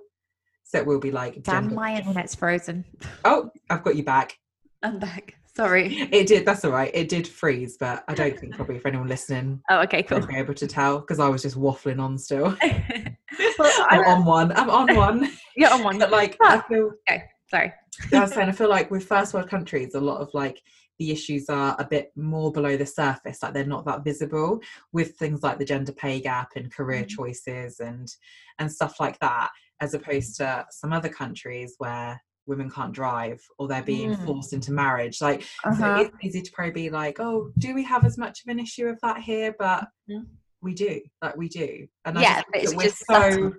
so 0.64 0.78
it 0.78 0.86
will 0.86 1.00
be 1.00 1.12
like 1.12 1.42
damn 1.44 1.74
my 1.74 1.96
internet's 1.96 2.36
frozen 2.36 2.86
oh 3.26 3.50
i've 3.70 3.84
got 3.84 3.96
you 3.96 4.04
back 4.04 4.38
i'm 4.84 5.00
back 5.00 5.36
Sorry. 5.56 6.08
It 6.12 6.28
did. 6.28 6.46
That's 6.46 6.64
all 6.66 6.72
right. 6.72 6.92
It 6.94 7.10
did 7.10 7.28
freeze, 7.28 7.78
but 7.78 8.04
I 8.08 8.14
don't 8.14 8.38
think 8.40 8.56
probably 8.56 8.80
for 8.80 8.88
anyone 8.88 9.08
listening. 9.08 9.62
Oh, 9.70 9.80
okay, 9.82 10.04
cool. 10.04 10.26
Be 10.26 10.36
able 10.36 10.54
to 10.54 10.68
tell 10.68 11.00
because 11.00 11.20
I 11.20 11.28
was 11.28 11.42
just 11.42 11.58
waffling 11.58 12.02
on 12.02 12.18
still. 12.18 12.56
well, 13.60 13.86
I'm 13.90 14.06
on 14.06 14.26
one. 14.26 14.52
I'm 14.54 14.70
on 14.70 14.96
one. 14.96 15.32
You're 15.56 15.74
on 15.74 15.84
one. 15.84 16.00
But 16.00 16.12
like. 16.12 16.38
I 16.42 16.62
feel. 16.62 16.92
Okay, 17.10 17.24
sorry. 17.52 17.74
I 18.14 18.22
was 18.22 18.34
saying, 18.34 18.50
I 18.50 18.54
feel 18.54 18.70
like 18.70 18.90
with 18.90 19.06
first 19.06 19.34
world 19.34 19.50
countries, 19.50 19.94
a 19.94 20.02
lot 20.02 20.22
of 20.22 20.34
like 20.34 20.62
the 20.98 21.12
issues 21.12 21.50
are 21.50 21.76
a 21.80 21.86
bit 21.86 22.12
more 22.16 22.52
below 22.52 22.78
the 22.78 22.86
surface 22.86 23.42
like 23.42 23.56
they're 23.56 23.66
not 23.66 23.86
that 23.86 24.04
visible 24.04 24.62
with 24.94 25.16
things 25.18 25.42
like 25.42 25.58
the 25.58 25.66
gender 25.66 25.92
pay 25.92 26.22
gap 26.22 26.52
and 26.56 26.72
career 26.72 27.00
mm-hmm. 27.00 27.24
choices 27.24 27.80
and 27.80 28.14
and 28.60 28.72
stuff 28.72 29.00
like 29.00 29.18
that 29.18 29.50
as 29.80 29.96
opposed 29.96 30.38
to 30.38 30.64
some 30.70 30.94
other 30.94 31.10
countries 31.10 31.74
where 31.80 32.22
women 32.46 32.70
can't 32.70 32.94
drive 32.94 33.42
or 33.58 33.68
they're 33.68 33.82
being 33.82 34.16
mm. 34.16 34.26
forced 34.28 34.54
into 34.54 34.72
marriage 34.72 35.22
like 35.22 35.42
uh-huh. 35.64 35.76
so 35.76 36.02
it's 36.04 36.16
easy 36.24 36.42
to 36.44 36.52
probably 36.52 36.84
be 36.84 36.90
like 36.92 37.20
oh 37.20 37.50
do 37.58 37.74
we 37.74 37.84
have 37.84 38.06
as 38.06 38.20
much 38.20 38.42
of 38.46 38.52
an 38.52 38.60
issue 38.60 38.86
of 38.86 39.00
that 39.02 39.20
here 39.22 39.56
but 39.58 39.88
mm. 40.08 40.24
we 40.62 40.76
do 40.76 41.02
like 41.24 41.36
we 41.36 41.50
do 41.50 41.88
and 42.06 42.20
yeah 42.20 42.44
it's 42.54 42.76
we're 42.76 42.84
just 42.84 43.04
so 43.08 43.52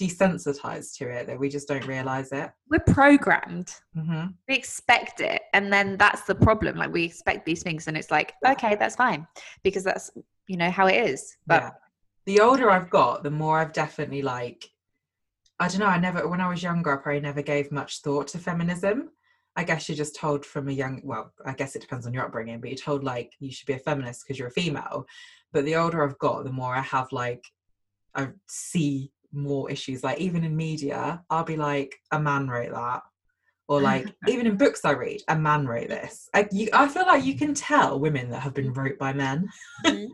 desensitized 0.00 0.96
to 0.96 1.08
it 1.08 1.26
that 1.26 1.38
we 1.38 1.48
just 1.48 1.68
don't 1.68 1.86
realize 1.86 2.32
it 2.32 2.50
we're 2.68 2.80
programmed 2.80 3.72
mm-hmm. 3.96 4.26
we 4.48 4.54
expect 4.54 5.20
it 5.20 5.42
and 5.52 5.72
then 5.72 5.96
that's 5.96 6.22
the 6.22 6.34
problem 6.34 6.76
like 6.76 6.92
we 6.92 7.04
expect 7.04 7.46
these 7.46 7.62
things 7.62 7.86
and 7.86 7.96
it's 7.96 8.10
like 8.10 8.34
okay 8.44 8.74
that's 8.74 8.96
fine 8.96 9.24
because 9.62 9.84
that's 9.84 10.10
you 10.48 10.56
know 10.56 10.70
how 10.70 10.86
it 10.86 10.96
is 10.96 11.36
but 11.46 11.62
yeah. 11.62 11.70
the 12.26 12.40
older 12.40 12.70
i've 12.70 12.90
got 12.90 13.22
the 13.22 13.30
more 13.30 13.60
i've 13.60 13.72
definitely 13.72 14.20
like 14.20 14.68
I 15.60 15.68
don't 15.68 15.80
know. 15.80 15.86
I 15.86 15.98
never, 15.98 16.26
when 16.26 16.40
I 16.40 16.48
was 16.48 16.62
younger, 16.62 16.92
I 16.92 17.02
probably 17.02 17.20
never 17.20 17.42
gave 17.42 17.70
much 17.70 18.00
thought 18.00 18.28
to 18.28 18.38
feminism. 18.38 19.10
I 19.56 19.62
guess 19.62 19.88
you're 19.88 19.96
just 19.96 20.16
told 20.16 20.44
from 20.44 20.68
a 20.68 20.72
young, 20.72 21.00
well, 21.04 21.32
I 21.46 21.52
guess 21.52 21.76
it 21.76 21.82
depends 21.82 22.06
on 22.06 22.12
your 22.12 22.24
upbringing, 22.24 22.60
but 22.60 22.70
you're 22.70 22.76
told 22.76 23.04
like 23.04 23.32
you 23.38 23.52
should 23.52 23.66
be 23.66 23.74
a 23.74 23.78
feminist 23.78 24.24
because 24.24 24.38
you're 24.38 24.48
a 24.48 24.52
female. 24.52 25.06
But 25.52 25.64
the 25.64 25.76
older 25.76 26.02
I've 26.02 26.18
got, 26.18 26.42
the 26.42 26.52
more 26.52 26.74
I 26.74 26.80
have 26.80 27.12
like, 27.12 27.44
I 28.16 28.30
see 28.48 29.12
more 29.34 29.70
issues. 29.70 30.04
Like 30.04 30.18
even 30.18 30.44
in 30.44 30.56
media, 30.56 31.22
I'll 31.30 31.44
be 31.44 31.56
like, 31.56 31.94
a 32.10 32.18
man 32.18 32.48
wrote 32.48 32.72
that. 32.72 33.02
Or 33.68 33.80
like 33.80 34.06
even 34.28 34.46
in 34.46 34.56
books 34.56 34.84
I 34.84 34.92
read, 34.92 35.20
a 35.28 35.36
man 35.36 35.66
wrote 35.66 35.88
this. 35.88 36.28
I, 36.34 36.48
you, 36.52 36.68
I 36.72 36.88
feel 36.88 37.06
like 37.06 37.24
you 37.24 37.36
can 37.36 37.54
tell 37.54 37.98
women 37.98 38.30
that 38.30 38.40
have 38.40 38.54
been 38.54 38.72
wrote 38.72 38.98
by 38.98 39.12
men. 39.12 39.48
Mm-hmm. 39.86 40.06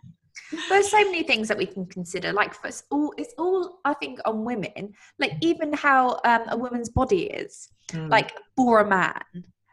There's 0.68 0.90
so 0.90 1.04
many 1.04 1.22
things 1.22 1.46
that 1.48 1.58
we 1.58 1.66
can 1.66 1.86
consider. 1.86 2.32
Like 2.32 2.54
for 2.54 2.68
it's 2.68 2.82
all, 2.90 3.12
it's 3.16 3.34
all 3.38 3.80
I 3.84 3.94
think 3.94 4.18
on 4.24 4.44
women. 4.44 4.94
Like 5.18 5.32
even 5.40 5.72
how 5.72 6.20
um, 6.24 6.42
a 6.48 6.56
woman's 6.56 6.88
body 6.88 7.24
is, 7.24 7.68
mm. 7.88 8.10
like 8.10 8.32
for 8.56 8.80
a 8.80 8.88
man. 8.88 9.22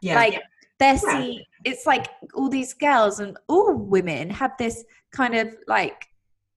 Yeah. 0.02 0.14
Like 0.14 0.40
they're 0.78 0.98
yeah. 1.04 1.32
it's 1.64 1.86
like 1.86 2.06
all 2.34 2.48
these 2.48 2.72
girls 2.74 3.20
and 3.20 3.36
all 3.48 3.74
women 3.74 4.30
have 4.30 4.52
this 4.58 4.84
kind 5.12 5.34
of 5.34 5.54
like 5.66 6.06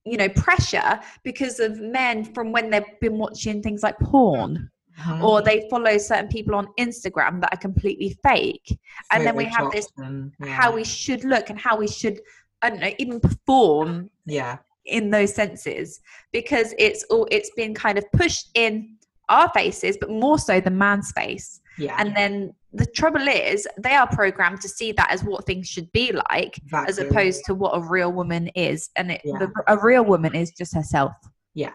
you 0.06 0.18
know 0.18 0.30
pressure 0.30 1.00
because 1.24 1.60
of 1.60 1.80
men 1.80 2.24
from 2.34 2.52
when 2.52 2.70
they've 2.70 3.00
been 3.00 3.18
watching 3.18 3.62
things 3.62 3.84
like 3.84 3.98
porn 4.00 4.70
mm-hmm. 5.00 5.24
or 5.24 5.42
they 5.42 5.68
follow 5.70 5.98
certain 5.98 6.28
people 6.28 6.56
on 6.56 6.68
instagram 6.80 7.40
that 7.42 7.54
are 7.54 7.60
completely 7.60 8.18
fake 8.24 8.80
and 9.12 9.26
then 9.26 9.36
we 9.36 9.46
have 9.46 9.72
this 9.72 9.88
yeah. 9.98 10.48
how 10.48 10.74
we 10.74 10.84
should 10.84 11.24
look 11.24 11.50
and 11.50 11.60
how 11.60 11.78
we 11.78 11.88
should 11.88 12.20
i 12.62 12.70
don't 12.70 12.80
know 12.80 12.92
even 12.98 13.20
perform 13.20 14.10
yeah 14.26 14.58
in 14.86 15.12
those 15.12 15.34
senses 15.34 16.02
because 16.32 16.74
it's 16.80 17.04
all 17.06 17.28
it's 17.30 17.52
been 17.52 17.74
kind 17.74 17.98
of 17.98 18.12
pushed 18.14 18.50
in 18.56 18.96
our 19.30 19.50
faces 19.54 19.98
but 20.00 20.10
more 20.10 20.40
so 20.40 20.60
the 20.60 20.72
man's 20.72 21.12
face 21.12 21.61
yeah. 21.78 21.96
And 21.98 22.16
then 22.16 22.54
the 22.74 22.86
trouble 22.86 23.28
is 23.28 23.68
they 23.78 23.96
are 23.96 24.08
programmed 24.08 24.62
to 24.62 24.70
see 24.70 24.92
that 24.94 25.12
as 25.12 25.24
what 25.24 25.46
things 25.46 25.68
should 25.68 25.92
be 25.92 26.12
like 26.12 26.58
exactly. 26.58 26.90
as 26.90 26.98
opposed 27.00 27.44
to 27.46 27.54
what 27.54 27.76
a 27.76 27.82
real 27.82 28.12
woman 28.12 28.48
is. 28.50 28.90
And 28.96 29.12
it, 29.12 29.22
yeah. 29.24 29.40
the, 29.40 29.52
a 29.68 29.78
real 29.78 30.04
woman 30.04 30.36
is 30.36 30.52
just 30.52 30.74
herself. 30.74 31.14
Yeah. 31.54 31.74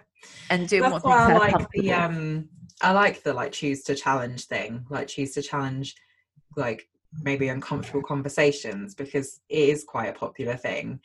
And 0.50 0.69
doing 0.69 0.83
That's 0.83 1.05
what 1.05 1.05
why 1.05 1.33
I 1.33 1.37
like 1.37 1.71
the 1.71 1.93
um 1.93 2.49
I 2.83 2.93
like 2.93 3.23
the 3.23 3.33
like 3.33 3.53
choose 3.53 3.83
to 3.85 3.95
challenge 3.95 4.47
thing. 4.47 4.85
Like 4.91 5.09
choose 5.09 5.33
to 5.33 5.43
challenge 5.43 5.95
like 6.57 6.88
maybe 7.23 7.49
uncomfortable 7.49 8.03
conversations 8.03 8.95
because 8.95 9.41
it 9.49 9.69
is 9.69 9.85
quite 9.85 10.09
a 10.09 10.12
popular 10.12 10.57
thing 10.57 11.00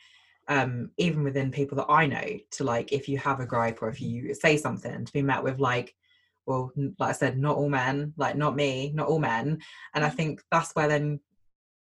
um 0.48 0.90
even 0.98 1.22
within 1.22 1.50
people 1.50 1.76
that 1.76 1.86
I 1.88 2.06
know 2.06 2.38
to 2.50 2.64
like 2.64 2.92
if 2.92 3.08
you 3.08 3.16
have 3.18 3.38
a 3.40 3.46
gripe 3.46 3.80
or 3.80 3.88
if 3.88 4.00
you 4.00 4.34
say 4.34 4.56
something 4.56 5.04
to 5.04 5.12
be 5.12 5.22
met 5.22 5.42
with 5.42 5.60
like 5.60 5.94
well 6.46 6.72
like 6.98 7.10
i 7.10 7.12
said 7.12 7.38
not 7.38 7.56
all 7.56 7.68
men 7.68 8.12
like 8.16 8.36
not 8.36 8.56
me 8.56 8.92
not 8.94 9.08
all 9.08 9.18
men. 9.18 9.58
And 9.94 10.04
i 10.04 10.10
mm. 10.10 10.14
think 10.14 10.42
that's 10.50 10.72
where 10.74 10.88
then 10.88 11.20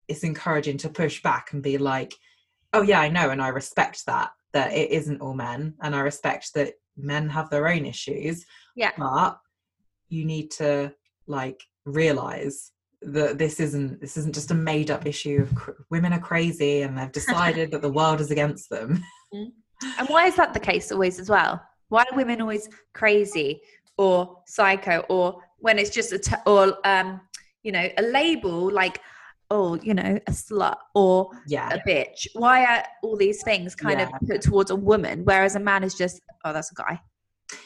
it's 0.08 0.24
encouraging 0.24 0.78
to 0.78 0.90
push 0.90 1.22
back 1.22 1.54
and 1.54 1.64
be 1.64 1.78
like 1.78 2.14
oh 2.74 2.82
yeah 2.82 3.00
i 3.00 3.10
know 3.10 3.30
and 3.30 3.42
i 3.42 3.48
respect 3.48 4.06
that 4.06 4.32
that 4.54 4.74
it 4.74 4.92
isn't 4.92 5.22
all 5.22 5.34
men 5.34 5.74
and 5.82 5.96
i 5.96 6.00
respect 6.00 6.54
that 6.56 6.74
men 6.98 7.30
have 7.30 7.50
their 7.50 7.68
own 7.68 7.86
issues 7.86 8.46
yeah. 8.76 8.92
but 8.98 9.40
you 10.10 10.26
need 10.26 10.52
to 10.52 10.94
like 11.28 11.64
realize 11.86 12.72
that 13.02 13.38
this 13.38 13.60
isn't 13.60 14.02
this 14.02 14.18
isn't 14.18 14.36
just 14.36 14.52
a 14.52 14.56
made 14.56 14.92
up 14.92 15.06
issue 15.06 15.42
of 15.42 15.56
cr- 15.56 15.72
women 15.90 16.12
are 16.12 16.20
crazy 16.20 16.82
and 16.82 16.98
they've 16.98 17.12
decided 17.12 17.72
that 17.72 17.82
the 17.82 17.92
world 17.92 18.20
is 18.20 18.32
against 18.32 18.70
them. 18.70 19.04
Mm. 19.34 19.52
and 20.00 20.10
why 20.10 20.26
is 20.26 20.36
that 20.36 20.54
the 20.54 20.60
case 20.60 20.92
always 20.92 21.20
as 21.20 21.30
well? 21.30 21.62
Why 21.90 22.04
are 22.04 22.18
women 22.18 22.42
always 22.42 22.68
crazy 22.94 23.62
or 24.00 24.42
psycho 24.48 25.04
or 25.10 25.44
when 25.58 25.78
it's 25.78 25.90
just 25.90 26.14
a 26.14 26.18
t- 26.18 26.36
or 26.46 26.78
um 26.88 27.20
you 27.64 27.72
know 27.72 27.88
a 27.98 28.02
label 28.02 28.72
like 28.72 29.02
oh 29.52 29.76
you 29.84 29.94
know 29.94 30.18
a 30.26 30.32
slut 30.32 30.78
or 30.96 31.30
yeah. 31.48 31.70
a 31.74 31.80
bitch. 31.88 32.26
Why 32.34 32.64
are 32.64 32.84
all 33.04 33.18
these 33.18 33.44
things 33.44 33.76
kind 33.76 34.00
yeah. 34.00 34.08
of 34.08 34.28
put 34.28 34.42
towards 34.42 34.72
a 34.72 34.76
woman 34.76 35.26
whereas 35.26 35.56
a 35.58 35.60
man 35.60 35.84
is 35.84 35.96
just 35.96 36.22
oh 36.46 36.54
that's 36.54 36.72
a 36.72 36.76
guy. 36.76 37.02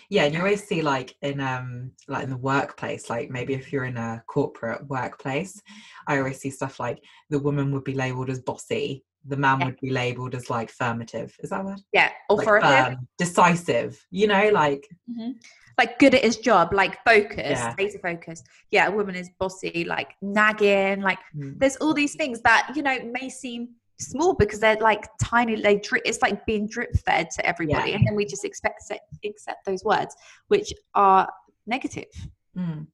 Yeah 0.10 0.24
and 0.24 0.34
you 0.34 0.40
always 0.40 0.63
see 0.63 0.82
like 0.82 1.16
in 1.22 1.40
um 1.40 1.92
like 2.08 2.24
in 2.24 2.32
the 2.32 2.38
workplace 2.38 3.12
like 3.12 3.30
maybe 3.30 3.54
if 3.54 3.72
you're 3.72 3.86
in 3.86 3.98
a 3.98 4.24
corporate 4.28 4.88
workplace 4.88 5.62
i 6.08 6.18
always 6.18 6.40
see 6.40 6.50
stuff 6.50 6.80
like 6.80 7.04
the 7.30 7.40
woman 7.40 7.72
would 7.72 7.84
be 7.84 7.94
labeled 7.94 8.32
as 8.32 8.40
bossy. 8.40 9.06
The 9.25 9.38
man 9.38 9.60
yeah. 9.60 9.66
would 9.68 9.80
be 9.80 9.92
labeled 9.92 10.36
as 10.36 10.50
like 10.50 10.70
affirmative. 10.70 11.36
Is 11.44 11.52
that 11.52 11.63
word? 11.63 11.82
Yeah 11.94 12.10
authoritative? 12.32 12.72
like, 12.72 12.98
um, 12.98 13.08
decisive 13.20 14.04
you 14.10 14.25
know 14.25 14.50
like 14.50 14.88
mm-hmm 15.08 15.34
like 15.77 16.00
good 16.00 16.13
at 16.13 16.24
his 16.24 16.38
job, 16.38 16.74
like 16.74 17.03
focused, 17.03 17.39
yeah. 17.39 17.75
laser 17.77 18.00
focused. 18.00 18.46
Yeah, 18.72 18.88
a 18.88 18.92
woman 18.92 19.15
is 19.15 19.30
bossy, 19.39 19.86
like 19.88 20.15
nagging. 20.22 21.01
Like 21.01 21.20
mm. 21.36 21.58
there's 21.60 21.75
all 21.77 21.94
these 21.94 22.15
things 22.15 22.42
that 22.42 22.72
you 22.75 22.84
know 22.84 23.00
may 23.03 23.30
seem 23.30 23.70
small 24.00 24.36
because 24.36 24.60
they're 24.60 24.77
like 24.77 25.08
tiny. 25.22 25.60
They 25.60 25.77
drip, 25.77 26.03
it's 26.06 26.22
like 26.22 26.46
being 26.46 26.68
drip 26.68 26.96
fed 27.06 27.30
to 27.32 27.46
everybody, 27.46 27.92
yeah. 27.92 27.98
and 27.98 28.08
then 28.08 28.15
we 28.15 28.25
just 28.25 28.46
expect 28.46 28.92
accept 29.25 29.65
those 29.65 29.84
words, 29.84 30.15
which 30.48 30.74
are 30.94 31.27
negative, 31.65 32.06
mm. 32.58 32.86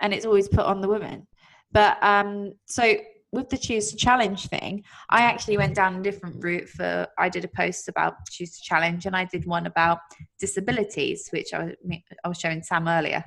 and 0.00 0.14
it's 0.14 0.26
always 0.26 0.48
put 0.48 0.64
on 0.64 0.80
the 0.80 0.88
woman. 0.88 1.26
But 1.72 2.02
um, 2.02 2.52
so 2.66 2.94
with 3.32 3.50
the 3.50 3.58
choose 3.58 3.90
to 3.90 3.96
challenge 3.96 4.46
thing, 4.46 4.84
I 5.10 5.22
actually 5.22 5.58
went 5.58 5.74
down 5.74 5.96
a 5.96 6.02
different 6.02 6.42
route 6.42 6.68
for 6.68 7.06
I 7.18 7.28
did 7.28 7.44
a 7.44 7.48
post 7.48 7.88
about 7.88 8.14
choose 8.30 8.56
to 8.58 8.62
challenge 8.62 9.06
and 9.06 9.14
I 9.14 9.24
did 9.26 9.46
one 9.46 9.66
about 9.66 9.98
disabilities, 10.38 11.28
which 11.30 11.52
I 11.52 11.64
was, 11.64 11.74
I 12.24 12.28
was 12.28 12.38
showing 12.38 12.62
Sam 12.62 12.88
earlier. 12.88 13.24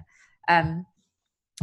Um, 0.50 0.86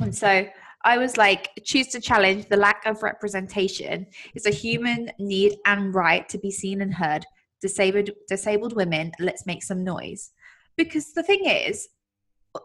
and 0.01 0.15
so 0.15 0.47
I 0.85 0.99
was 0.99 1.17
like, 1.17 1.51
choose 1.65 1.89
to 1.89 2.01
challenge 2.01 2.47
the 2.49 2.57
lack 2.57 2.87
of 2.87 3.03
representation 3.03 4.07
is 4.35 4.47
a 4.47 4.51
human 4.51 5.11
need 5.19 5.57
and 5.67 5.93
right 5.95 6.29
to 6.29 6.39
be 6.39 6.51
seen 6.51 6.81
and 6.81 6.95
heard. 6.95 7.27
Disabled 7.61 8.11
disabled 8.29 8.77
women, 8.77 9.11
let's 9.19 9.45
make 9.45 9.65
some 9.65 9.83
noise. 9.83 10.31
Because 10.77 11.13
the 11.13 11.25
thing 11.25 11.45
is, 11.45 11.89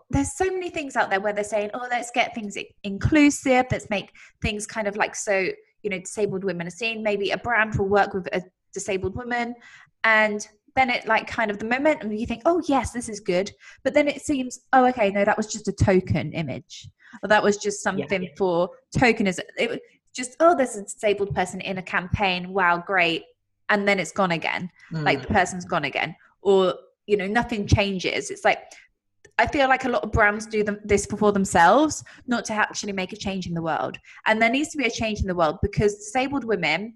there's 0.09 0.35
so 0.35 0.45
many 0.45 0.69
things 0.69 0.95
out 0.95 1.09
there 1.09 1.19
where 1.19 1.33
they're 1.33 1.43
saying, 1.43 1.71
oh, 1.73 1.87
let's 1.89 2.11
get 2.11 2.35
things 2.35 2.57
inclusive, 2.83 3.65
let's 3.71 3.89
make 3.89 4.11
things 4.41 4.65
kind 4.65 4.87
of 4.87 4.95
like 4.95 5.15
so, 5.15 5.49
you 5.81 5.89
know, 5.89 5.99
disabled 5.99 6.43
women 6.43 6.67
are 6.67 6.71
seen. 6.71 7.03
Maybe 7.03 7.31
a 7.31 7.37
brand 7.37 7.75
will 7.75 7.89
work 7.89 8.13
with 8.13 8.27
a 8.33 8.41
disabled 8.73 9.15
woman. 9.15 9.55
And 10.03 10.47
then 10.75 10.89
it 10.89 11.07
like 11.07 11.27
kind 11.27 11.51
of 11.51 11.59
the 11.59 11.65
momentum, 11.65 12.11
you 12.11 12.25
think, 12.25 12.41
oh, 12.45 12.61
yes, 12.67 12.91
this 12.91 13.09
is 13.09 13.19
good. 13.19 13.51
But 13.83 13.93
then 13.93 14.07
it 14.07 14.21
seems, 14.21 14.59
oh, 14.73 14.85
okay, 14.87 15.11
no, 15.11 15.23
that 15.23 15.37
was 15.37 15.47
just 15.47 15.67
a 15.67 15.71
token 15.71 16.33
image. 16.33 16.89
Or 17.21 17.29
that 17.29 17.43
was 17.43 17.57
just 17.57 17.83
something 17.83 18.23
yeah. 18.23 18.29
for 18.37 18.69
tokenism. 18.95 19.41
It 19.57 19.69
was 19.69 19.79
just, 20.15 20.35
oh, 20.39 20.55
there's 20.55 20.75
a 20.75 20.83
disabled 20.83 21.35
person 21.35 21.61
in 21.61 21.77
a 21.77 21.83
campaign. 21.83 22.53
Wow, 22.53 22.83
great. 22.85 23.23
And 23.69 23.87
then 23.87 23.99
it's 23.99 24.11
gone 24.11 24.31
again. 24.31 24.69
Mm. 24.91 25.03
Like 25.03 25.21
the 25.21 25.27
person's 25.27 25.65
gone 25.65 25.85
again. 25.85 26.15
Or, 26.41 26.75
you 27.05 27.17
know, 27.17 27.27
nothing 27.27 27.67
changes. 27.67 28.31
It's 28.31 28.43
like, 28.43 28.59
I 29.39 29.47
feel 29.47 29.67
like 29.67 29.85
a 29.85 29.89
lot 29.89 30.03
of 30.03 30.11
brands 30.11 30.45
do 30.45 30.63
them, 30.63 30.79
this 30.83 31.05
for 31.05 31.31
themselves, 31.31 32.03
not 32.27 32.45
to 32.45 32.53
actually 32.53 32.93
make 32.93 33.13
a 33.13 33.17
change 33.17 33.47
in 33.47 33.53
the 33.53 33.61
world. 33.61 33.97
And 34.25 34.41
there 34.41 34.49
needs 34.49 34.69
to 34.69 34.77
be 34.77 34.85
a 34.85 34.91
change 34.91 35.21
in 35.21 35.27
the 35.27 35.35
world 35.35 35.57
because 35.61 35.95
disabled 35.95 36.43
women 36.43 36.95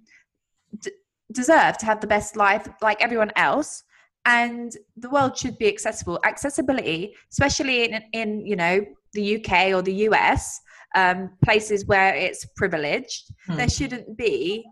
d- 0.81 0.91
deserve 1.31 1.77
to 1.79 1.85
have 1.85 1.99
the 1.99 2.07
best 2.07 2.35
life 2.35 2.67
like 2.81 3.01
everyone 3.01 3.31
else. 3.35 3.83
And 4.25 4.75
the 4.97 5.09
world 5.09 5.37
should 5.37 5.57
be 5.57 5.67
accessible. 5.67 6.19
Accessibility, 6.25 7.15
especially 7.31 7.85
in, 7.85 8.03
in 8.13 8.45
you 8.45 8.55
know 8.55 8.85
the 9.13 9.37
UK 9.37 9.73
or 9.73 9.81
the 9.81 9.93
US, 10.09 10.59
um, 10.95 11.31
places 11.43 11.85
where 11.87 12.13
it's 12.13 12.45
privileged, 12.55 13.33
hmm. 13.47 13.55
there 13.55 13.69
shouldn't 13.69 14.15
be 14.17 14.65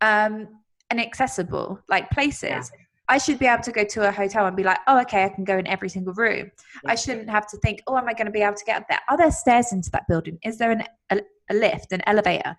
um, 0.00 0.48
inaccessible 0.90 1.78
like 1.88 2.10
places. 2.10 2.70
Yeah 2.72 2.85
I 3.08 3.18
should 3.18 3.38
be 3.38 3.46
able 3.46 3.62
to 3.62 3.72
go 3.72 3.84
to 3.84 4.08
a 4.08 4.12
hotel 4.12 4.46
and 4.46 4.56
be 4.56 4.64
like, 4.64 4.78
oh, 4.88 5.00
okay, 5.02 5.24
I 5.24 5.28
can 5.28 5.44
go 5.44 5.58
in 5.58 5.66
every 5.66 5.88
single 5.88 6.12
room. 6.14 6.50
I 6.86 6.96
shouldn't 6.96 7.30
have 7.30 7.46
to 7.48 7.56
think, 7.58 7.82
oh, 7.86 7.96
am 7.96 8.08
I 8.08 8.14
going 8.14 8.26
to 8.26 8.32
be 8.32 8.42
able 8.42 8.56
to 8.56 8.64
get 8.64 8.78
up 8.82 8.88
there? 8.88 8.98
Are 9.08 9.16
there 9.16 9.30
stairs 9.30 9.72
into 9.72 9.90
that 9.92 10.08
building? 10.08 10.38
Is 10.42 10.58
there 10.58 10.72
an, 10.72 10.84
a, 11.10 11.20
a 11.50 11.54
lift, 11.54 11.92
an 11.92 12.02
elevator? 12.06 12.56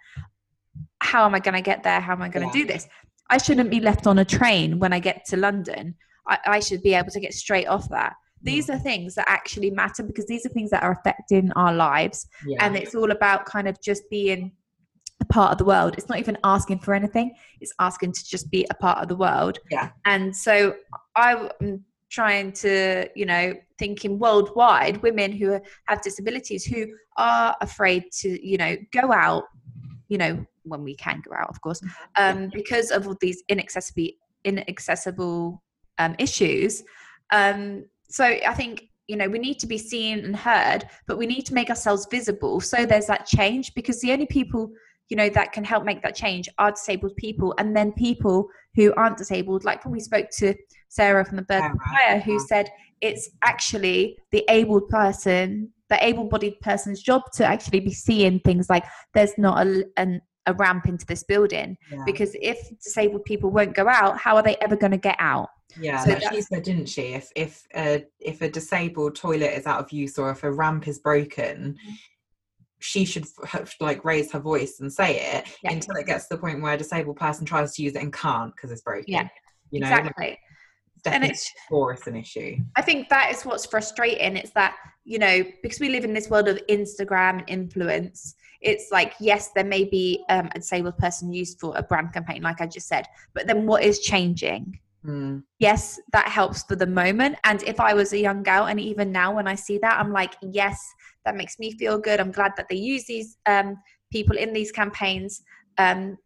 How 1.01 1.25
am 1.25 1.36
I 1.36 1.39
going 1.39 1.56
to 1.56 1.62
get 1.62 1.84
there? 1.84 2.00
How 2.00 2.13
am 2.13 2.22
I 2.22 2.30
going 2.30 2.50
to 2.50 2.58
yeah. 2.58 2.66
do 2.66 2.72
this? 2.72 2.88
I 3.30 3.38
shouldn't 3.38 3.70
be 3.70 3.82
left 3.82 4.08
on 4.08 4.20
a 4.20 4.25
train 4.25 4.80
when 4.80 4.94
I 4.94 5.00
get 5.00 5.25
to 5.25 5.38
London. 5.38 5.96
I, 6.27 6.38
I 6.46 6.60
should 6.62 6.82
be 6.82 6.94
able 6.94 7.12
to 7.12 7.20
get 7.20 7.34
straight 7.34 7.68
off 7.68 7.89
that. 7.89 8.13
These 8.42 8.70
are 8.70 8.77
things 8.77 9.16
that 9.16 9.25
actually 9.27 9.72
matter 9.72 10.04
because 10.04 10.27
these 10.27 10.46
are 10.46 10.50
things 10.50 10.70
that 10.70 10.84
are 10.84 10.92
affecting 10.92 11.51
our 11.54 11.74
lives. 11.74 12.27
Yeah. 12.46 12.63
And 12.63 12.77
it's 12.77 12.96
all 12.96 13.12
about 13.12 13.46
kind 13.46 13.68
of 13.68 13.82
just 13.82 14.04
being 14.10 14.51
a 15.20 15.26
part 15.26 15.52
of 15.52 15.58
the 15.58 15.66
world. 15.66 15.96
It's 15.98 16.10
not 16.10 16.20
even 16.20 16.38
asking 16.44 16.80
for 16.80 16.94
anything, 16.94 17.34
it's 17.60 17.74
asking 17.80 18.14
to 18.14 18.26
just 18.26 18.52
be 18.52 18.66
a 18.70 18.76
part 18.76 19.00
of 19.00 19.08
the 19.10 19.16
world. 19.16 19.60
Yeah. 19.72 19.90
And 20.06 20.36
so 20.36 20.76
I'm 21.16 21.50
trying 22.10 22.52
to, 22.54 23.10
you 23.16 23.26
know, 23.26 23.54
thinking 23.78 24.20
worldwide, 24.20 25.02
women 25.02 25.32
who 25.32 25.60
have 25.88 26.02
disabilities 26.02 26.66
who 26.66 26.88
are 27.18 27.56
afraid 27.62 28.06
to, 28.20 28.48
you 28.48 28.58
know, 28.58 28.76
go 28.94 29.12
out, 29.12 29.44
you 30.08 30.18
know, 30.18 30.46
when 30.64 30.84
we 30.84 30.96
can 30.96 31.22
go 31.28 31.34
out, 31.36 31.50
of 31.50 31.62
course, 31.62 31.82
mm-hmm. 31.82 32.44
um, 32.44 32.50
because 32.54 32.92
of 32.92 33.08
all 33.08 33.16
these 33.20 33.44
inaccessible, 33.50 34.10
inaccessible 34.44 35.64
um, 35.98 36.16
issues. 36.20 36.84
Um, 37.32 37.86
so 38.10 38.24
I 38.26 38.54
think 38.54 38.90
you 39.08 39.16
know 39.16 39.28
we 39.30 39.40
need 39.40 39.58
to 39.60 39.68
be 39.68 39.78
seen 39.78 40.20
and 40.20 40.36
heard 40.36 40.86
but 41.08 41.18
we 41.18 41.26
need 41.26 41.46
to 41.46 41.54
make 41.54 41.70
ourselves 41.70 42.06
visible 42.12 42.60
so 42.60 42.86
there's 42.86 43.06
that 43.06 43.26
change 43.26 43.74
because 43.74 44.02
the 44.02 44.12
only 44.12 44.26
people 44.26 44.70
you 45.10 45.18
know 45.18 45.30
that 45.30 45.52
can 45.52 45.64
help 45.64 45.86
make 45.86 46.02
that 46.02 46.16
change 46.16 46.50
are 46.58 46.72
disabled 46.72 47.16
people 47.16 47.54
and 47.58 47.76
then 47.76 47.92
people 47.94 48.48
who 48.76 48.94
aren't 48.96 49.18
disabled. 49.18 49.64
Like 49.64 49.84
when 49.84 49.92
we 49.92 50.00
spoke 50.00 50.28
to 50.38 50.54
sarah 50.90 51.26
from 51.26 51.38
the 51.38 51.44
birth 51.44 51.72
choir 51.80 52.20
who 52.20 52.40
said 52.40 52.70
it's 53.02 53.30
actually 53.44 54.18
the 54.32 54.44
able 54.50 54.82
person 54.82 55.72
the 55.90 56.06
able-bodied 56.06 56.60
person's 56.60 57.02
job 57.02 57.22
to 57.34 57.46
actually 57.46 57.80
be 57.80 57.94
seeing 57.94 58.42
things 58.42 58.70
like 58.70 58.84
there's 59.14 59.38
not 59.38 59.66
a, 59.66 59.86
an, 59.96 60.22
a 60.46 60.54
ramp 60.56 60.86
into 60.86 61.06
this 61.06 61.24
building 61.24 61.78
yeah. 61.90 62.04
because 62.06 62.36
if 62.42 62.58
disabled 62.84 63.24
people 63.24 63.50
won't 63.50 63.74
go 63.74 63.88
out 63.88 64.18
how 64.18 64.36
are 64.36 64.44
they 64.44 64.58
ever 64.58 64.76
going 64.76 64.92
to 64.92 64.98
get 64.98 65.16
out? 65.20 65.50
Yeah 65.80 66.04
so 66.04 66.18
she 66.32 66.42
said 66.42 66.64
didn't 66.64 66.88
she? 66.88 67.14
If 67.14 67.32
if 67.36 67.66
a, 67.76 68.04
if 68.20 68.42
a 68.42 68.50
disabled 68.50 69.16
toilet 69.16 69.58
is 69.58 69.66
out 69.66 69.80
of 69.80 69.92
use 69.92 70.18
or 70.18 70.30
if 70.32 70.44
a 70.44 70.52
ramp 70.52 70.88
is 70.88 71.00
broken 71.00 71.74
mm-hmm 71.74 71.94
she 72.79 73.05
should 73.05 73.25
have, 73.46 73.74
like 73.79 74.05
raise 74.05 74.31
her 74.31 74.39
voice 74.39 74.79
and 74.79 74.91
say 74.91 75.19
it 75.19 75.48
Yeah. 75.63 75.72
until 75.74 75.96
it 75.96 76.05
gets 76.05 76.27
to 76.27 76.36
the 76.36 76.41
point 76.41 76.62
where 76.62 76.74
a 76.74 76.77
disabled 76.77 77.17
person 77.17 77.46
tries 77.46 77.74
to 77.75 77.81
use 77.81 77.96
it 77.96 78.01
and 78.01 78.13
can't 78.13 78.55
because 78.55 78.72
it's 78.72 78.81
broken. 78.81 79.05
Yeah, 79.07 79.27
you 79.72 79.79
know, 79.79 79.88
exactly. 79.88 80.38
And 81.05 81.24
it's 81.24 81.50
for 81.69 81.93
us 81.93 82.05
an 82.07 82.15
issue. 82.15 82.57
I 82.75 82.81
think 82.81 83.07
that 83.10 83.31
is 83.31 83.43
what's 83.43 83.65
frustrating. 83.65 84.36
It's 84.36 84.51
that, 84.51 84.75
you 85.05 85.19
know, 85.19 85.43
because 85.63 85.79
we 85.79 85.89
live 85.89 86.03
in 86.03 86.13
this 86.13 86.29
world 86.29 86.48
of 86.50 86.60
Instagram 86.69 87.39
and 87.39 87.43
influence, 87.48 88.36
it's 88.62 88.91
like, 88.91 89.13
yes, 89.19 89.51
there 89.55 89.63
may 89.63 89.86
be 89.86 90.24
um, 90.29 90.50
a 90.53 90.60
disabled 90.60 90.98
person 90.98 91.31
used 91.31 91.60
for 91.60 91.75
a 91.77 91.84
brand 91.84 92.12
campaign, 92.13 92.41
like 92.41 92.60
I 92.60 92.67
just 92.67 92.88
said, 92.88 93.05
but 93.34 93.48
then 93.48 93.65
what 93.65 93.84
is 93.84 94.00
changing? 94.00 94.79
Mm, 95.05 95.43
Yes, 95.60 96.00
that 96.12 96.27
helps 96.27 96.63
for 96.63 96.75
the 96.75 96.88
moment. 96.88 97.38
And 97.43 97.63
if 97.63 97.79
I 97.79 97.93
was 97.93 98.12
a 98.13 98.17
young 98.19 98.43
girl, 98.43 98.65
and 98.65 98.79
even 98.79 99.12
now 99.12 99.34
when 99.34 99.48
I 99.48 99.55
see 99.55 99.77
that, 99.77 100.00
I'm 100.00 100.12
like, 100.12 100.36
yes, 100.41 100.86
that 101.27 101.36
makes 101.36 101.60
me 101.60 101.72
feel 101.77 102.00
good. 102.00 102.19
I'm 102.19 102.31
glad 102.31 102.53
that 102.55 102.67
they 102.69 102.77
use 102.77 103.05
these 103.05 103.38
um, 103.46 103.75
people 104.12 104.38
in 104.38 104.53
these 104.53 104.72
campaigns, 104.72 105.43
um, 105.77 106.17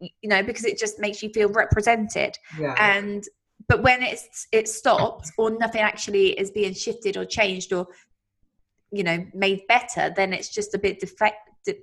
you 0.00 0.28
know, 0.30 0.42
because 0.42 0.64
it 0.64 0.78
just 0.78 1.00
makes 1.00 1.20
you 1.22 1.30
feel 1.30 1.48
represented. 1.48 2.36
Yeah. 2.58 2.74
and 2.78 3.24
but 3.68 3.82
when 3.82 4.02
it's 4.02 4.46
it 4.52 4.68
stops 4.68 5.32
or 5.38 5.50
nothing 5.50 5.80
actually 5.80 6.28
is 6.38 6.50
being 6.50 6.74
shifted 6.74 7.16
or 7.16 7.24
changed 7.24 7.72
or 7.72 7.86
you 8.92 9.02
know 9.02 9.26
made 9.34 9.62
better 9.66 10.12
then 10.14 10.32
it's 10.32 10.50
just 10.54 10.74
a 10.74 10.78
bit 10.78 11.00
deflect 11.00 11.38
de- 11.64 11.82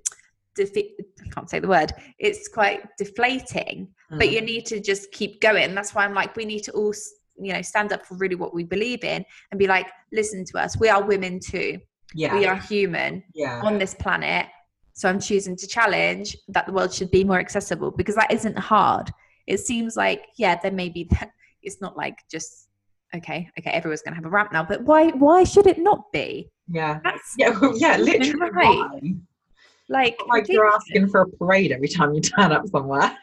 I 0.55 1.29
can't 1.34 1.50
say 1.50 1.60
the 1.60 1.67
word. 1.67 1.91
It's 2.20 2.48
quite 2.48 2.82
deflating 2.98 3.89
but 4.12 4.27
Mm, 4.27 4.32
you 4.34 4.41
need 4.41 4.65
to 4.67 4.79
just 4.79 5.12
keep 5.12 5.41
going. 5.41 5.74
That's 5.74 5.96
why 5.96 6.05
i'm 6.05 6.13
like 6.13 6.36
we 6.36 6.46
need 6.46 6.63
to 6.65 6.72
all 6.72 6.93
you 7.38 7.51
know 7.51 7.63
stand 7.63 7.91
up 7.91 8.05
for 8.05 8.15
really 8.15 8.36
what 8.36 8.53
we 8.53 8.63
believe 8.63 9.03
in 9.03 9.25
and 9.50 9.58
be 9.58 9.67
like 9.67 9.88
listen 10.12 10.46
to 10.46 10.60
us. 10.60 10.79
We 10.79 10.89
are 10.89 11.03
women 11.03 11.39
too 11.39 11.79
yeah. 12.13 12.34
we 12.36 12.46
are 12.46 12.55
human 12.55 13.24
yeah. 13.34 13.62
on 13.63 13.77
this 13.77 13.93
planet 13.96 14.46
so 14.93 15.10
i'm 15.10 15.20
choosing 15.20 15.55
to 15.55 15.67
challenge 15.67 16.36
that 16.48 16.65
the 16.65 16.72
world 16.72 16.93
should 16.93 17.12
be 17.12 17.24
more 17.24 17.39
accessible 17.39 17.91
because 17.91 18.15
that 18.15 18.32
isn't 18.32 18.58
hard 18.58 19.10
it 19.48 19.60
seems 19.60 19.96
like 19.96 20.25
yeah 20.38 20.58
there 20.62 20.72
may 20.72 20.89
be 20.89 21.03
that 21.12 21.32
it's 21.62 21.82
not 21.82 21.96
like 21.98 22.17
just 22.29 22.70
okay 23.15 23.50
okay 23.60 23.72
everyone's 23.72 24.01
going 24.01 24.13
to 24.13 24.15
have 24.22 24.25
a 24.25 24.29
ramp 24.29 24.51
now 24.51 24.63
but 24.63 24.82
why 24.84 25.10
why 25.10 25.43
should 25.43 25.67
it 25.67 25.79
not 25.79 26.12
be 26.12 26.50
Yeah. 26.70 27.00
that's 27.03 27.34
Yeah, 27.38 27.58
well, 27.60 27.77
yeah, 27.77 27.98
literally. 27.98 28.50
right. 28.51 28.88
why? 28.91 29.13
like 29.89 30.17
Like 30.27 30.48
you're 30.50 30.67
asking 30.74 31.08
for 31.10 31.22
a 31.22 31.27
parade 31.27 31.72
every 31.72 31.88
time 31.89 32.13
you 32.13 32.22
turn 32.22 32.51
up 32.51 32.67
somewhere. 32.67 33.15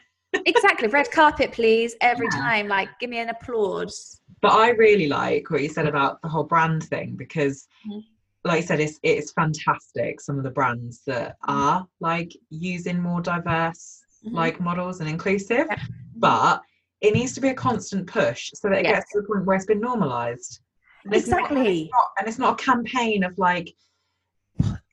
exactly 0.45 0.87
red 0.87 1.09
carpet 1.11 1.51
please 1.51 1.95
every 2.01 2.27
Yeah. 2.33 2.39
time 2.41 2.67
like 2.67 2.89
give 2.99 3.09
me 3.09 3.19
an 3.19 3.29
applause 3.29 4.21
But 4.41 4.53
I 4.53 4.69
really 4.71 5.07
like 5.07 5.49
what 5.51 5.61
you 5.61 5.69
said 5.69 5.87
about 5.87 6.21
the 6.21 6.29
whole 6.29 6.43
brand 6.45 6.83
thing 6.83 7.15
because, 7.17 7.67
Mhm. 7.87 8.01
Like 8.43 8.57
I 8.57 8.61
said, 8.61 8.79
it's 8.79 8.99
it's 9.03 9.31
fantastic. 9.33 10.19
Some 10.19 10.37
of 10.37 10.43
the 10.43 10.49
brands 10.51 11.01
that 11.05 11.37
Mhm. 11.47 11.53
are 11.55 11.87
like 11.99 12.31
using 12.49 12.99
more 13.01 13.21
diverse 13.21 14.03
Mhm. 14.25 14.33
like 14.33 14.59
models 14.59 14.99
and 14.99 15.09
inclusive, 15.09 15.67
Yeah. 15.69 15.83
but 16.15 16.61
it 17.01 17.13
needs 17.13 17.33
to 17.33 17.41
be 17.41 17.49
a 17.49 17.53
constant 17.53 18.07
push 18.07 18.51
so 18.55 18.69
that 18.69 18.79
it 18.79 18.85
Yes. 18.85 18.95
gets 18.99 19.11
to 19.11 19.21
the 19.21 19.27
point 19.27 19.45
where 19.45 19.55
it's 19.57 19.65
been 19.65 19.79
normalized. 19.79 20.61
And 21.03 21.15
it's 21.15 21.27
not- 21.27 21.39
exactly 21.51 21.89
and 22.17 22.27
it's 22.27 22.37
not 22.37 22.59
a 22.59 22.63
campaign 22.63 23.23
of 23.23 23.37
like 23.37 23.75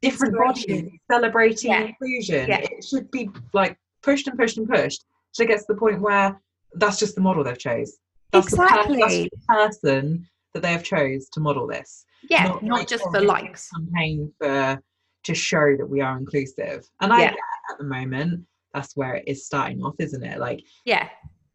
different 0.01 0.35
bodies 0.37 0.91
celebrating 1.11 1.71
Yeah. 1.71 1.81
inclusion. 1.83 2.49
Yeah. 2.49 2.59
It 2.59 2.85
should 2.85 3.11
be 3.11 3.31
like 3.53 3.79
pushed 4.03 4.27
and 4.29 4.39
pushed 4.39 4.57
and 4.59 4.69
pushed 4.69 5.05
till 5.35 5.45
it 5.45 5.49
gets 5.49 5.67
to 5.67 5.73
the 5.75 5.79
point 5.79 6.01
where 6.01 6.41
that's 6.75 6.99
just 6.99 7.15
the 7.15 7.21
model 7.21 7.45
they've 7.45 7.59
chose. 7.59 7.99
That's 8.33 8.51
The 8.51 8.57
per- 8.59 8.69
that's 8.69 8.91
Exactly. 8.91 9.31
the 9.33 9.39
person 9.47 10.29
that 10.59 10.67
they 10.67 10.73
have 10.73 10.83
chose 10.85 11.29
to 11.31 11.41
model 11.41 11.67
this. 11.67 12.05
yeah 12.29 12.45
not 12.45 12.63
not, 12.65 12.79
like, 12.81 12.89
just 12.89 13.05
oh, 13.07 13.13
for 13.13 13.21
likes 13.21 13.71
Campaign 13.71 14.33
for 14.39 14.81
to 15.25 15.35
show 15.35 15.77
that 15.77 15.87
we 15.89 16.01
are 16.01 16.17
inclusive. 16.19 16.85
And 17.01 17.13
I 17.13 17.23
Yeah. 17.23 17.35
at 17.71 17.79
the 17.79 17.85
moment 17.85 18.45
that's 18.75 18.97
where 18.97 19.15
it 19.15 19.25
is 19.27 19.47
starting 19.47 19.81
off, 19.83 19.95
isn't 19.99 20.25
it? 20.25 20.39
Like 20.41 20.61
yeah 20.85 21.09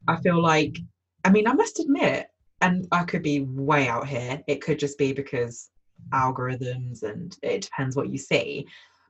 I 0.07 0.17
feel 0.17 0.41
like, 0.41 0.77
I 1.23 1.29
mean, 1.29 1.47
I 1.47 1.53
must 1.53 1.79
admit, 1.79 2.27
and 2.59 2.85
I 2.91 3.03
could 3.05 3.23
be 3.23 3.41
way 3.41 3.87
out 3.87 4.05
here, 4.07 4.41
it 4.47 4.61
could 4.61 4.77
just 4.79 4.97
be 4.97 5.13
because 5.13 5.69
algorithms 6.13 7.03
and 7.03 7.35
it 7.41 7.61
depends 7.61 7.95
what 7.95 8.09
you 8.09 8.17
see. 8.17 8.65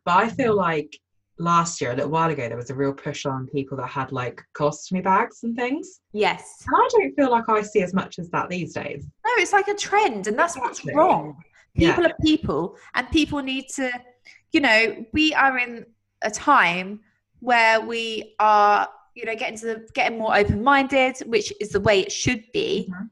But 0.05 0.17
I 0.17 0.29
feel 0.29 0.55
like 0.55 0.95
last 1.39 1.81
year, 1.81 1.91
a 1.91 1.95
little 1.95 2.11
while 2.11 2.29
ago, 2.29 2.47
there 2.47 2.57
was 2.57 2.69
a 2.69 2.75
real 2.75 2.93
push 2.93 3.25
on 3.25 3.47
people 3.47 3.75
that 3.77 3.87
had 3.87 4.11
like 4.11 4.41
colostomy 4.55 5.03
bags 5.03 5.39
and 5.43 5.55
things. 5.55 6.01
yes 6.13 6.63
And 6.67 6.75
I 6.75 6.87
don't 6.91 7.15
feel 7.15 7.31
like 7.31 7.49
I 7.49 7.61
see 7.61 7.81
as 7.81 7.93
much 7.93 8.19
as 8.19 8.29
that 8.29 8.49
these 8.49 8.73
days. 8.73 9.05
no 9.25 9.31
it's 9.37 9.53
like 9.53 9.67
a 9.67 9.73
trend 9.75 10.27
and 10.27 10.37
that's 10.37 10.55
what's 10.57 10.79
Exactly. 10.79 10.95
wrong 10.95 11.35
Yeah. 11.75 11.95
people 11.95 12.05
are 12.11 12.15
people 12.23 12.77
and 12.95 13.09
people 13.09 13.39
need 13.41 13.65
to 13.75 13.91
you 14.51 14.61
know 14.61 15.05
we 15.13 15.33
are 15.33 15.57
in 15.57 15.85
a 16.21 16.29
time 16.29 16.99
where 17.39 17.81
we 17.81 18.35
are 18.39 18.87
you 19.15 19.25
know 19.25 19.35
getting 19.35 19.57
to 19.57 19.65
the, 19.65 19.87
getting 19.95 20.17
more 20.19 20.35
open-minded 20.35 21.17
which 21.25 21.51
is 21.59 21.69
the 21.69 21.79
way 21.79 21.99
it 21.99 22.11
should 22.11 22.43
be 22.53 22.87
Mhm. 22.91 23.09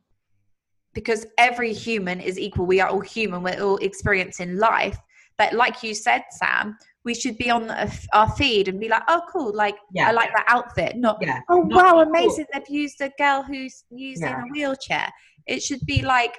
because 0.93 1.25
every 1.39 1.73
human 1.73 2.19
is 2.21 2.37
equal 2.37 2.65
we 2.67 2.79
are 2.79 2.89
all 2.89 2.99
human 3.01 3.41
we're 3.41 3.61
all 3.61 3.77
experiencing 3.77 4.57
life 4.57 4.97
but 5.39 5.53
like 5.53 5.81
you 5.83 5.93
said 5.95 6.21
sam 6.31 6.77
we 7.03 7.13
should 7.15 7.37
be 7.37 7.49
on 7.49 7.69
our 8.13 8.29
feed 8.31 8.67
and 8.67 8.79
be 8.79 8.87
like 8.87 9.03
oh 9.07 9.21
cool 9.31 9.53
like 9.53 9.75
Yeah. 9.93 10.09
i 10.09 10.11
like 10.11 10.31
that 10.33 10.45
outfit 10.47 10.95
not 10.97 11.17
Yeah. 11.21 11.39
oh 11.49 11.61
wow 11.69 12.01
amazing 12.01 12.45
they've 12.53 12.69
used 12.69 13.01
a 13.01 13.11
girl 13.17 13.43
who's 13.43 13.83
using 13.89 14.27
Yeah. 14.27 14.41
a 14.43 14.51
wheelchair 14.51 15.09
it 15.47 15.61
should 15.63 15.83
be 15.85 16.01
like 16.01 16.37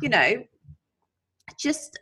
you 0.00 0.08
know 0.08 0.42
just 1.58 1.98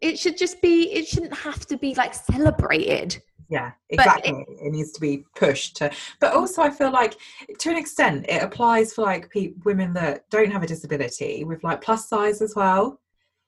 it 0.00 0.18
should 0.18 0.36
just 0.36 0.60
be 0.60 0.92
it 0.92 1.06
shouldn't 1.06 1.36
have 1.36 1.66
to 1.66 1.76
be 1.76 1.94
like 1.94 2.14
celebrated 2.14 3.22
Yeah, 3.48 3.72
exactly. 3.90 4.44
It, 4.64 4.72
needs 4.72 4.92
to 4.92 5.00
be 5.00 5.24
pushed 5.36 5.76
to, 5.76 5.90
but 6.18 6.32
also 6.32 6.62
I 6.62 6.70
feel 6.70 6.90
like 6.90 7.14
to 7.58 7.70
an 7.70 7.76
extent 7.76 8.24
it 8.28 8.42
applies 8.42 8.94
for 8.94 9.02
like 9.02 9.30
pe- 9.30 9.52
women 9.64 9.92
that 9.94 10.28
don't 10.30 10.50
have 10.50 10.62
a 10.64 10.66
disability 10.66 11.44
with 11.44 11.62
like 11.62 11.80
plus 11.82 12.08
size 12.08 12.40
as 12.42 12.54
well. 12.56 13.00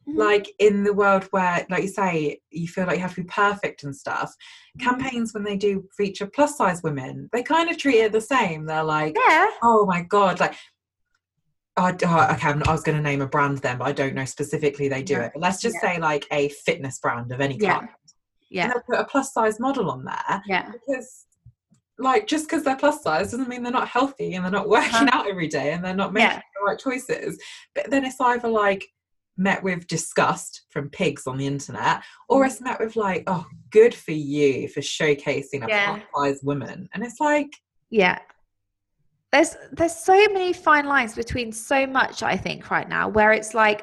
Mhm. 0.09 0.17
Like 0.17 0.47
in 0.59 0.85
the 0.85 0.93
world 0.93 1.25
where, 1.33 1.67
like 1.69 1.83
you 1.83 1.89
say, 1.89 2.41
you 2.51 2.69
feel 2.69 2.87
like 2.87 2.97
you 2.97 3.03
have 3.03 3.15
to 3.17 3.23
be 3.23 3.27
perfect 3.29 3.83
and 3.83 3.95
stuff. 3.95 4.35
Mm-hmm. 4.79 4.89
Campaigns 4.89 5.35
when 5.35 5.43
they 5.45 5.57
do 5.57 5.89
feature 5.97 6.27
plus 6.27 6.57
size 6.57 6.83
women, 6.83 7.29
they 7.33 7.43
kind 7.43 7.69
of 7.71 7.77
treat 7.79 7.99
it 7.99 8.13
the 8.13 8.21
same. 8.21 8.67
They're 8.67 8.85
like, 8.85 9.17
yeah 9.29 9.49
oh 9.63 9.85
my 9.87 10.03
god, 10.03 10.41
like. 10.41 10.55
I, 11.79 11.91
oh, 11.91 12.35
okay, 12.35 12.49
I 12.67 12.73
was 12.73 12.83
going 12.83 12.97
to 12.97 13.03
name 13.03 13.21
a 13.21 13.27
brand 13.27 13.59
then, 13.59 13.77
but 13.77 13.85
I 13.87 13.93
don't 13.93 14.15
know 14.15 14.25
specifically 14.25 14.89
they 14.89 15.03
do 15.03 15.13
Yeah. 15.13 15.25
it. 15.25 15.33
But 15.35 15.43
let's 15.43 15.61
just 15.61 15.77
Yeah. 15.83 15.95
say 15.97 16.01
like 16.01 16.25
a 16.33 16.49
fitness 16.49 16.99
brand 17.01 17.31
of 17.33 17.41
any 17.43 17.59
kind. 17.59 17.89
yeah 18.49 18.63
And 18.65 18.73
they'll 18.73 18.83
put 18.83 18.99
a 18.99 19.05
plus 19.05 19.35
size 19.35 19.61
model 19.61 19.91
on 19.91 20.05
there 20.05 20.43
yeah 20.47 20.71
because 20.73 21.27
like 21.99 22.27
just 22.27 22.47
because 22.47 22.63
they're 22.63 22.77
plus 22.77 23.03
size 23.03 23.31
doesn't 23.33 23.49
mean 23.49 23.63
they're 23.63 23.73
not 23.73 23.89
healthy 23.89 24.35
and 24.35 24.45
they're 24.45 24.53
not 24.53 24.69
working 24.77 24.95
Uh-huh. 24.95 25.09
out 25.13 25.29
every 25.29 25.49
day 25.49 25.73
and 25.73 25.85
they're 25.85 25.95
not 25.95 26.13
making 26.15 26.31
Yeah. 26.31 26.37
the 26.37 26.65
right 26.67 26.79
choices 26.79 27.39
but 27.75 27.91
then 27.91 28.05
it's 28.07 28.21
either 28.21 28.49
like 28.49 28.87
met 29.37 29.63
with 29.63 29.87
disgust 29.87 30.63
from 30.71 30.89
pigs 30.91 31.27
on 31.27 31.37
the 31.37 31.47
internet 31.47 32.03
or 32.29 32.43
Mm. 32.43 32.47
it's 32.47 32.61
met 32.61 32.81
with 32.81 32.97
like 32.97 33.25
oh 33.27 33.47
good 33.71 33.95
for 33.95 34.13
you 34.13 34.69
for 34.69 34.81
showcasing 34.81 35.65
a 35.65 35.69
Yeah. 35.69 36.01
plus 36.13 36.43
woman 36.43 36.89
and 36.95 37.05
it's 37.05 37.21
like 37.21 37.51
yeah 37.91 38.19
there's 39.33 39.57
there's 39.73 39.95
so 39.95 40.15
many 40.29 40.53
fine 40.53 40.87
lines 40.87 41.15
between 41.15 41.53
so 41.53 41.87
much 41.87 42.23
i 42.23 42.37
think 42.37 42.71
right 42.71 42.89
now 42.89 43.09
where 43.09 43.33
it's 43.33 43.55
like 43.55 43.83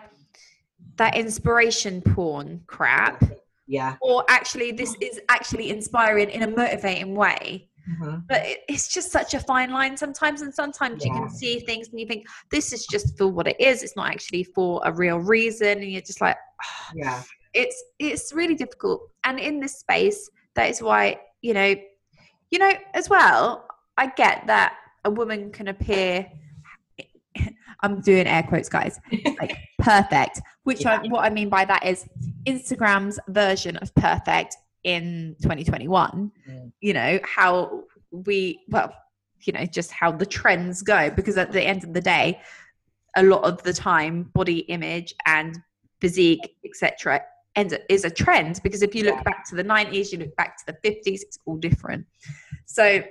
that 0.95 1.15
inspiration 1.15 2.01
porn 2.01 2.61
crap 2.67 3.23
yeah 3.67 3.95
or 4.01 4.23
actually 4.29 4.71
this 4.71 4.95
is 5.01 5.19
actually 5.29 5.69
inspiring 5.69 6.29
in 6.29 6.43
a 6.43 6.47
motivating 6.47 7.15
way 7.15 7.69
mhm, 7.89 8.23
but 8.27 8.45
it, 8.45 8.59
it's 8.69 8.87
just 8.93 9.11
such 9.11 9.33
a 9.33 9.39
fine 9.39 9.71
line 9.71 9.97
sometimes 9.97 10.41
and 10.41 10.53
sometimes 10.53 11.03
you 11.03 11.11
can 11.11 11.29
see 11.29 11.59
things 11.59 11.89
and 11.89 11.99
you 11.99 12.05
think 12.05 12.25
this 12.51 12.73
is 12.73 12.85
just 12.85 13.17
for 13.17 13.27
what 13.27 13.47
it 13.47 13.59
is. 13.59 13.83
It's 13.83 13.95
not 13.95 14.09
actually 14.09 14.43
for 14.43 14.81
a 14.85 14.91
real 14.91 15.17
reason. 15.17 15.79
And 15.79 15.91
you're 15.91 16.01
just 16.01 16.21
like 16.21 16.37
yeah. 16.95 17.23
It's 17.53 17.83
it's 17.99 18.33
really 18.33 18.55
difficult. 18.55 19.09
And 19.23 19.39
in 19.39 19.59
this 19.59 19.79
space 19.79 20.29
that 20.55 20.69
is 20.69 20.81
why 20.81 21.19
you 21.41 21.53
know 21.53 21.75
you 22.51 22.59
know 22.59 22.71
as 22.93 23.09
well 23.09 23.65
i 23.97 24.07
get 24.07 24.45
that 24.47 24.75
a 25.05 25.09
woman 25.09 25.51
can 25.51 25.67
appear 25.67 26.27
i'm 27.81 28.01
doing 28.01 28.27
air 28.27 28.43
quotes 28.43 28.69
guys 28.69 28.99
like 29.39 29.57
perfect 29.79 30.41
which 30.63 30.85
I, 30.85 30.99
what 31.07 31.23
i 31.23 31.29
mean 31.29 31.49
by 31.49 31.65
that 31.65 31.85
is 31.85 32.05
instagram's 32.45 33.19
version 33.27 33.77
of 33.77 33.93
perfect 33.95 34.55
in 34.83 35.35
2021 35.41 36.31
Mm. 36.49 36.71
you 36.81 36.93
know 36.93 37.19
how 37.23 37.83
we 38.11 38.59
well 38.69 38.93
you 39.41 39.53
know 39.53 39.65
just 39.65 39.91
how 39.91 40.11
the 40.11 40.25
trends 40.25 40.81
go 40.81 41.09
because 41.09 41.37
at 41.37 41.51
the 41.51 41.61
end 41.61 41.83
of 41.83 41.93
the 41.93 42.01
day 42.01 42.39
a 43.15 43.23
lot 43.23 43.43
of 43.43 43.61
the 43.63 43.73
time 43.73 44.23
body 44.33 44.59
image 44.59 45.13
and 45.25 45.59
physique 46.01 46.55
etc 46.65 47.21
and 47.55 47.77
is 47.89 48.03
a 48.03 48.09
trend 48.09 48.59
because 48.63 48.81
if 48.81 48.93
you 48.95 49.03
look 49.03 49.15
Yeah. 49.15 49.23
back 49.23 49.47
to 49.49 49.55
the 49.55 49.63
90s 49.63 50.11
you 50.11 50.17
look 50.19 50.35
back 50.35 50.57
to 50.57 50.63
the 50.67 50.77
50s 50.89 51.21
it's 51.21 51.37
all 51.45 51.57
different 51.57 52.05
so 52.65 53.03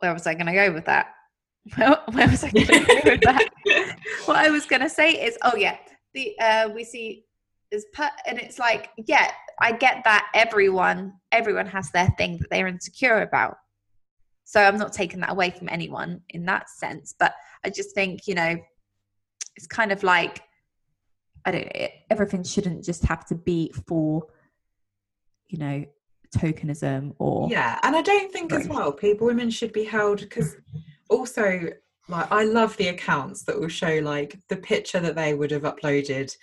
where 0.00 0.12
was 0.12 0.26
i 0.26 0.34
going 0.34 0.46
to 0.46 0.52
go 0.52 0.72
with 0.72 0.84
that 0.86 1.06
where, 1.76 1.98
where 2.12 2.28
was 2.28 2.44
i 2.44 2.50
going 2.50 2.66
to 2.66 2.72
go 3.02 3.10
with 3.12 3.20
that 3.22 3.48
what 4.26 4.36
i 4.36 4.50
was 4.50 4.66
going 4.66 4.82
to 4.82 4.90
say 4.90 5.10
is 5.12 5.36
oh 5.42 5.56
yeah 5.56 5.76
the 6.14 6.38
uh 6.40 6.68
we 6.74 6.84
see 6.84 7.24
is 7.70 7.86
put 7.92 8.10
and 8.26 8.38
it's 8.38 8.58
like 8.58 8.90
yeah 9.06 9.30
i 9.60 9.72
get 9.72 10.02
that 10.04 10.28
everyone 10.34 11.12
everyone 11.32 11.66
has 11.66 11.90
their 11.90 12.08
thing 12.16 12.38
that 12.38 12.48
they're 12.50 12.66
insecure 12.66 13.22
about. 13.22 13.56
So 14.44 14.60
i'm 14.60 14.78
not 14.78 14.92
taking 14.92 15.20
that 15.20 15.30
away 15.30 15.50
from 15.50 15.68
anyone 15.68 16.20
in 16.30 16.44
that 16.46 16.70
sense 16.70 17.14
but 17.18 17.34
i 17.64 17.70
just 17.70 17.94
think 17.94 18.26
you 18.28 18.34
know 18.34 18.56
it's 19.56 19.66
kind 19.66 19.90
of 19.90 20.02
like 20.02 20.42
i 21.44 21.50
don't 21.50 21.68
everything 22.10 22.44
shouldn't 22.44 22.84
just 22.84 23.04
have 23.04 23.24
to 23.26 23.34
be 23.34 23.72
for 23.88 24.26
you 25.48 25.58
know 25.58 25.84
tokenism 26.36 27.14
or 27.18 27.48
yeah 27.50 27.78
and 27.82 27.96
i 27.96 28.02
don't 28.02 28.32
think 28.32 28.52
as 28.52 28.68
well 28.68 28.92
people 28.92 29.26
women 29.26 29.50
should 29.50 29.72
be 29.72 29.84
held 29.84 30.20
because 30.20 30.56
also 31.08 31.68
like 32.08 32.30
i 32.30 32.44
love 32.44 32.76
the 32.76 32.88
accounts 32.88 33.42
that 33.44 33.58
will 33.58 33.68
show 33.68 33.98
like 34.02 34.38
the 34.48 34.56
picture 34.56 35.00
that 35.00 35.16
they 35.16 35.34
would 35.34 35.50
have 35.50 35.62
uploaded 35.62 36.36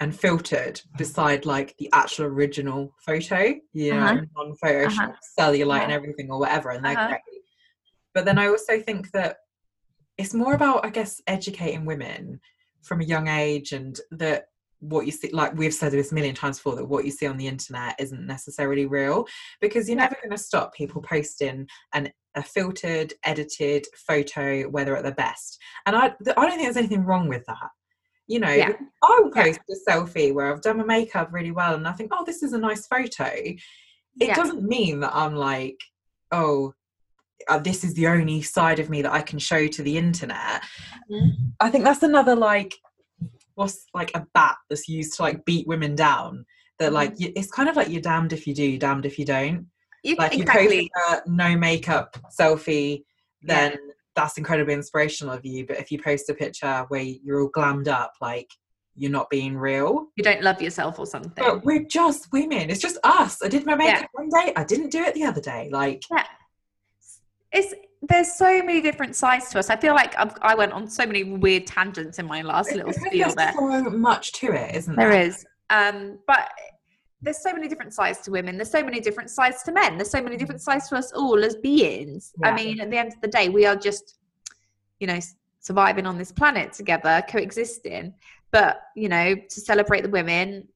and 0.00 0.18
filtered 0.18 0.80
beside 0.98 1.46
like 1.46 1.74
the 1.78 1.88
actual 1.92 2.26
original 2.26 2.94
photo, 2.98 3.54
you 3.72 3.94
know, 3.94 4.00
uh-huh. 4.00 4.20
on 4.36 4.54
Photoshop, 4.62 5.10
uh-huh. 5.10 5.12
cellulite 5.38 5.76
uh-huh. 5.76 5.82
and 5.84 5.92
everything 5.92 6.30
or 6.30 6.38
whatever, 6.38 6.70
and 6.70 6.84
they're 6.84 6.98
uh-huh. 6.98 7.08
great. 7.08 7.42
But 8.14 8.24
then 8.24 8.38
I 8.38 8.48
also 8.48 8.80
think 8.80 9.10
that 9.12 9.38
it's 10.18 10.34
more 10.34 10.54
about, 10.54 10.84
I 10.84 10.90
guess, 10.90 11.20
educating 11.26 11.84
women 11.84 12.40
from 12.82 13.00
a 13.00 13.04
young 13.04 13.28
age 13.28 13.72
and 13.72 13.98
that 14.12 14.46
what 14.80 15.06
you 15.06 15.12
see 15.12 15.30
like 15.32 15.56
we've 15.56 15.72
said 15.72 15.92
this 15.92 16.12
a 16.12 16.14
million 16.14 16.34
times 16.34 16.58
before 16.58 16.76
that 16.76 16.84
what 16.84 17.04
you 17.04 17.10
see 17.10 17.26
on 17.26 17.38
the 17.38 17.46
internet 17.46 17.94
isn't 17.98 18.26
necessarily 18.26 18.86
real 18.86 19.26
because 19.60 19.88
you're 19.88 19.96
never 19.96 20.16
going 20.22 20.30
to 20.30 20.38
stop 20.38 20.74
people 20.74 21.00
posting 21.02 21.66
an 21.94 22.10
a 22.34 22.42
filtered 22.42 23.14
edited 23.24 23.86
photo 24.06 24.64
whether 24.64 24.94
at 24.94 25.02
their 25.02 25.14
best 25.14 25.58
and 25.86 25.96
i 25.96 26.04
i 26.04 26.10
don't 26.10 26.50
think 26.50 26.62
there's 26.62 26.76
anything 26.76 27.04
wrong 27.04 27.26
with 27.26 27.42
that 27.46 27.70
you 28.26 28.40
know, 28.40 28.50
yeah. 28.50 28.72
I 29.02 29.20
will 29.22 29.30
post 29.30 29.60
yeah. 29.68 29.76
a 29.76 29.90
selfie 29.90 30.34
where 30.34 30.52
I've 30.52 30.62
done 30.62 30.78
my 30.78 30.84
makeup 30.84 31.28
really 31.32 31.52
well 31.52 31.74
and 31.74 31.86
I 31.86 31.92
think, 31.92 32.10
oh, 32.12 32.24
this 32.24 32.42
is 32.42 32.52
a 32.52 32.58
nice 32.58 32.86
photo. 32.86 33.24
It 33.24 33.58
yeah. 34.18 34.34
doesn't 34.34 34.62
mean 34.62 35.00
that 35.00 35.14
I'm 35.14 35.36
like, 35.36 35.78
oh, 36.32 36.74
uh, 37.48 37.58
this 37.58 37.84
is 37.84 37.94
the 37.94 38.08
only 38.08 38.42
side 38.42 38.78
of 38.78 38.90
me 38.90 39.02
that 39.02 39.12
I 39.12 39.20
can 39.20 39.38
show 39.38 39.66
to 39.68 39.82
the 39.82 39.96
internet. 39.96 40.62
Mm-hmm. 41.10 41.48
I 41.60 41.70
think 41.70 41.84
that's 41.84 42.02
another 42.02 42.34
like, 42.34 42.74
what's 43.54 43.86
like 43.94 44.10
a 44.14 44.26
bat 44.34 44.56
that's 44.68 44.88
used 44.88 45.16
to 45.16 45.22
like 45.22 45.44
beat 45.44 45.66
women 45.66 45.94
down. 45.94 46.44
That 46.78 46.92
like 46.92 47.14
mm-hmm. 47.14 47.32
it's 47.36 47.50
kind 47.50 47.68
of 47.68 47.76
like 47.76 47.88
you're 47.88 48.02
damned 48.02 48.32
if 48.32 48.46
you 48.46 48.54
do, 48.54 48.64
you're 48.64 48.78
damned 48.78 49.06
if 49.06 49.18
you 49.18 49.24
don't. 49.24 49.66
You, 50.02 50.16
like 50.16 50.34
exactly. 50.34 50.82
you 50.82 50.90
post 51.08 51.26
a 51.26 51.30
no 51.30 51.56
makeup 51.56 52.16
selfie, 52.38 53.04
then 53.42 53.76
that's 54.16 54.38
incredibly 54.38 54.74
inspirational 54.74 55.34
of 55.34 55.44
you. 55.44 55.66
But 55.66 55.78
if 55.78 55.92
you 55.92 56.02
post 56.02 56.28
a 56.30 56.34
picture 56.34 56.84
where 56.88 57.02
you're 57.02 57.42
all 57.42 57.50
glammed 57.50 57.88
up, 57.88 58.14
like 58.20 58.50
you're 58.96 59.10
not 59.10 59.30
being 59.30 59.56
real. 59.56 60.08
You 60.16 60.24
don't 60.24 60.42
love 60.42 60.60
yourself 60.60 60.98
or 60.98 61.06
something. 61.06 61.32
But 61.36 61.64
we're 61.64 61.84
just 61.84 62.32
women. 62.32 62.70
It's 62.70 62.80
just 62.80 62.98
us. 63.04 63.42
I 63.42 63.48
did 63.48 63.66
my 63.66 63.74
makeup 63.74 64.02
yeah. 64.02 64.06
one 64.12 64.28
day. 64.30 64.52
I 64.56 64.64
didn't 64.64 64.90
do 64.90 65.02
it 65.02 65.14
the 65.14 65.24
other 65.24 65.40
day. 65.40 65.68
Like, 65.70 66.02
yeah. 66.10 66.24
It's 67.52 67.74
there's 68.02 68.32
so 68.32 68.62
many 68.62 68.80
different 68.80 69.16
sides 69.16 69.50
to 69.50 69.58
us. 69.58 69.70
I 69.70 69.76
feel 69.76 69.94
like 69.94 70.16
I've, 70.18 70.34
i 70.42 70.54
went 70.54 70.72
on 70.72 70.88
so 70.88 71.06
many 71.06 71.24
weird 71.24 71.66
tangents 71.66 72.18
in 72.18 72.26
my 72.26 72.42
last 72.42 72.72
little 72.72 72.92
spiel 72.92 73.32
there. 73.34 73.52
so 73.54 73.82
much 73.90 74.32
to 74.32 74.52
it, 74.52 74.74
isn't 74.74 74.96
there? 74.96 75.10
There 75.10 75.20
is. 75.20 75.44
Um, 75.70 76.18
but 76.26 76.48
there's 77.22 77.42
so 77.42 77.52
many 77.52 77.66
different 77.66 77.94
sides 77.94 78.20
to 78.20 78.30
women 78.30 78.56
there's 78.56 78.70
so 78.70 78.82
many 78.82 79.00
different 79.00 79.30
sides 79.30 79.62
to 79.62 79.72
men 79.72 79.96
there's 79.96 80.10
so 80.10 80.22
many 80.22 80.36
different 80.36 80.60
mm. 80.60 80.64
sides 80.64 80.88
to 80.88 80.96
us 80.96 81.12
all 81.12 81.42
as 81.44 81.56
beings. 81.56 82.32
Yeah. 82.40 82.50
i 82.50 82.54
mean 82.54 82.80
at 82.80 82.90
the 82.90 82.98
end 82.98 83.12
of 83.12 83.20
the 83.20 83.28
day 83.28 83.48
we 83.48 83.66
are 83.66 83.76
just 83.76 84.18
you 85.00 85.06
know 85.06 85.18
surviving 85.66 86.06
on 86.06 86.16
this 86.16 86.32
planet 86.32 86.72
together 86.72 87.22
coexisting. 87.28 88.14
But 88.52 88.80
you 88.94 89.08
know 89.08 89.34
to 89.34 89.60
celebrate 89.60 90.02
the 90.02 90.08
women 90.08 90.68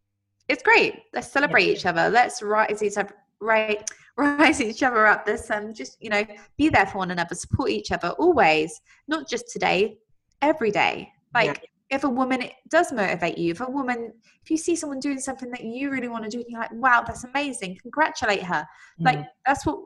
it's 0.49 0.65
great. 0.65 1.05
Let's 1.15 1.31
celebrate 1.31 1.67
yeah. 1.67 1.73
each 1.75 1.87
other. 1.87 2.11
Let's 2.11 2.43
rise 2.43 2.83
each 2.83 2.97
other 2.97 3.15
right 3.41 3.89
rise 4.17 4.61
each 4.61 4.83
other 4.83 5.07
up. 5.07 5.25
This 5.25 5.49
and 5.51 5.69
um, 5.69 5.75
just 5.75 5.97
you 6.03 6.11
know 6.11 6.25
be 6.59 6.69
there 6.69 6.87
for 6.87 6.99
one 6.99 7.13
another 7.13 7.35
support 7.35 7.71
each 7.71 7.93
other 7.93 8.09
always 8.19 8.81
not 9.07 9.29
just 9.29 9.49
today 9.49 9.99
every 10.43 10.73
day. 10.73 11.11
Like 11.33 11.47
yeah 11.47 11.69
if 11.91 12.05
a 12.05 12.09
woman 12.09 12.49
does 12.69 12.93
motivate 12.93 13.37
you, 13.37 13.51
if 13.51 13.61
a 13.61 13.71
woman, 13.71 14.13
if 14.43 14.51
you 14.51 14.57
see 14.57 14.77
someone 14.77 15.01
doing 15.01 15.19
something 15.19 15.51
that 15.51 15.65
you 15.65 15.91
really 15.91 16.09
want 16.09 16.25
to 16.25 16.31
do, 16.31 16.45
you're 16.49 16.61
like, 16.61 16.73
wow, 16.73 17.03
that's 17.07 17.25
amazing, 17.25 17.79
congratulate 17.83 18.43
her. 18.43 18.67
Mm. 19.01 19.05
Like 19.05 19.27
that's 19.45 19.67
what 19.67 19.81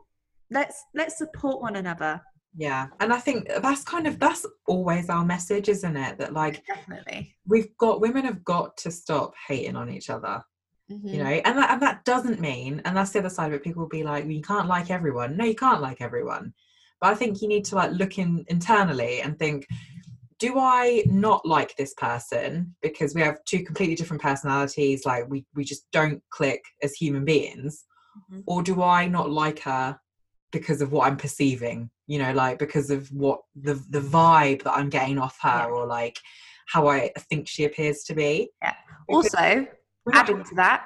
let's 0.51 0.83
let's 0.93 1.17
support 1.17 1.61
one 1.61 1.75
another. 1.75 2.21
Yeah, 2.57 2.87
and 2.99 3.11
I 3.11 3.19
think 3.19 3.49
that's 3.61 3.83
kind 3.83 4.07
of 4.07 4.19
that's 4.19 4.45
always 4.67 5.09
our 5.09 5.25
message, 5.25 5.67
isn't 5.67 5.97
it? 5.97 6.17
That 6.19 6.33
like 6.33 6.65
definitely 6.65 7.35
we've 7.45 7.75
got 7.77 8.01
women 8.01 8.25
have 8.25 8.43
got 8.43 8.77
to 8.77 8.91
stop 8.91 9.33
hating 9.47 9.75
on 9.75 9.89
each 9.89 10.09
other. 10.09 10.43
Mm-hmm. 10.91 11.07
You 11.07 11.23
know, 11.23 11.29
and 11.29 11.57
that 11.57 11.71
and 11.71 11.81
that 11.81 12.05
doesn't 12.05 12.39
mean, 12.39 12.81
and 12.85 12.95
that's 12.95 13.09
the 13.09 13.19
other 13.19 13.29
side 13.29 13.47
of 13.47 13.53
it. 13.53 13.63
People 13.63 13.81
will 13.81 13.89
be 13.89 14.03
like, 14.03 14.23
well, 14.23 14.31
"You 14.31 14.43
can't 14.43 14.67
like 14.67 14.91
everyone." 14.91 15.35
No, 15.35 15.43
you 15.43 15.55
can't 15.55 15.81
like 15.81 15.99
everyone. 15.99 16.53
But 17.01 17.11
I 17.11 17.15
think 17.15 17.41
you 17.41 17.47
need 17.47 17.65
to 17.65 17.75
like 17.75 17.91
look 17.91 18.19
in 18.19 18.45
internally 18.47 19.21
and 19.21 19.37
think, 19.37 19.67
do 20.39 20.59
I 20.59 21.03
not 21.07 21.45
like 21.45 21.75
this 21.75 21.93
person 21.93 22.75
because 22.81 23.15
we 23.15 23.21
have 23.21 23.43
two 23.45 23.63
completely 23.63 23.95
different 23.95 24.21
personalities, 24.21 25.05
like 25.05 25.29
we, 25.29 25.45
we 25.55 25.63
just 25.63 25.89
don't 25.91 26.21
click 26.29 26.63
as 26.83 26.93
human 26.93 27.25
beings? 27.25 27.85
Mm-hmm. 28.31 28.41
Or 28.45 28.61
do 28.61 28.81
I 28.81 29.07
not 29.07 29.29
like 29.29 29.59
her 29.59 29.97
because 30.51 30.81
of 30.81 30.91
what 30.91 31.07
I'm 31.07 31.17
perceiving? 31.17 31.89
You 32.07 32.19
know, 32.19 32.33
like 32.33 32.59
because 32.59 32.89
of 32.89 33.11
what 33.11 33.41
the 33.55 33.75
the 33.89 34.01
vibe 34.01 34.63
that 34.63 34.73
I'm 34.73 34.89
getting 34.89 35.17
off 35.17 35.37
her 35.41 35.49
yeah. 35.49 35.65
or 35.65 35.85
like 35.85 36.17
how 36.67 36.87
I 36.87 37.11
think 37.29 37.47
she 37.47 37.65
appears 37.65 38.03
to 38.03 38.13
be. 38.13 38.49
Yeah. 38.61 38.73
Because 39.07 39.33
also, 39.35 39.67
adding 40.13 40.43
to 40.43 40.55
that, 40.55 40.85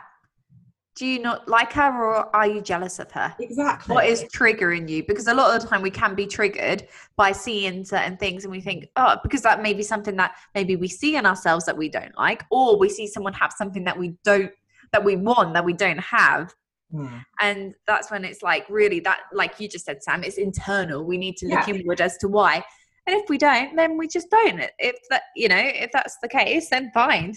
do 1.00 1.06
you 1.06 1.18
not 1.18 1.48
like 1.48 1.72
her 1.72 2.04
or 2.04 2.36
are 2.36 2.46
you 2.46 2.60
jealous 2.60 3.00
of 3.00 3.10
her? 3.12 3.34
Exactly. 3.40 3.96
What 3.96 4.06
is 4.06 4.26
triggering 4.26 4.90
you? 4.90 5.02
Because 5.08 5.28
a 5.28 5.34
lot 5.34 5.56
of 5.56 5.62
the 5.62 5.68
time 5.68 5.82
we 5.82 5.90
can 5.90 6.14
be 6.14 6.28
triggered 6.28 6.90
by 7.16 7.32
seeing 7.32 7.86
certain 7.86 8.18
things 8.18 8.44
and 8.44 8.52
we 8.52 8.60
think, 8.60 8.86
oh, 8.98 9.16
because 9.24 9.42
that 9.44 9.62
may 9.62 9.74
be 9.74 9.82
something 9.82 10.18
that 10.18 10.36
maybe 10.54 10.76
we 10.76 10.90
see 10.90 11.16
in 11.16 11.26
ourselves 11.26 11.66
that 11.68 11.78
we 11.78 11.88
don't 11.88 12.16
like, 12.18 12.44
or 12.52 12.78
we 12.78 12.90
see 12.90 13.08
someone 13.08 13.32
have 13.32 13.54
something 13.54 13.86
that 13.86 13.98
we 13.98 14.18
don't, 14.26 14.52
that 14.92 15.02
we 15.02 15.16
want, 15.16 15.54
that 15.54 15.64
we 15.64 15.72
don't 15.72 16.02
have. 16.02 16.54
Mm. 16.94 17.24
And 17.40 17.76
that's 17.88 18.12
when 18.12 18.26
it's 18.26 18.44
like, 18.44 18.66
really, 18.70 19.00
that, 19.00 19.22
like 19.32 19.58
you 19.58 19.70
just 19.70 19.86
said, 19.86 20.04
Sam, 20.04 20.26
it's 20.26 20.38
internal. 20.38 21.06
We 21.06 21.18
need 21.18 21.38
to 21.38 21.48
look 21.48 21.66
yeah. 21.66 21.76
inward 21.76 22.02
as 22.02 22.18
to 22.18 22.28
why. 22.28 22.62
And 23.08 23.16
if 23.16 23.30
we 23.30 23.38
don't, 23.38 23.74
then 23.78 23.98
we 23.98 24.10
just 24.10 24.30
don't. 24.30 24.62
If 24.78 24.98
that, 25.12 25.22
you 25.34 25.48
know, 25.48 25.62
if 25.64 25.92
that's 25.94 26.18
the 26.22 26.28
case, 26.28 26.70
then 26.70 26.92
fine. 26.94 27.36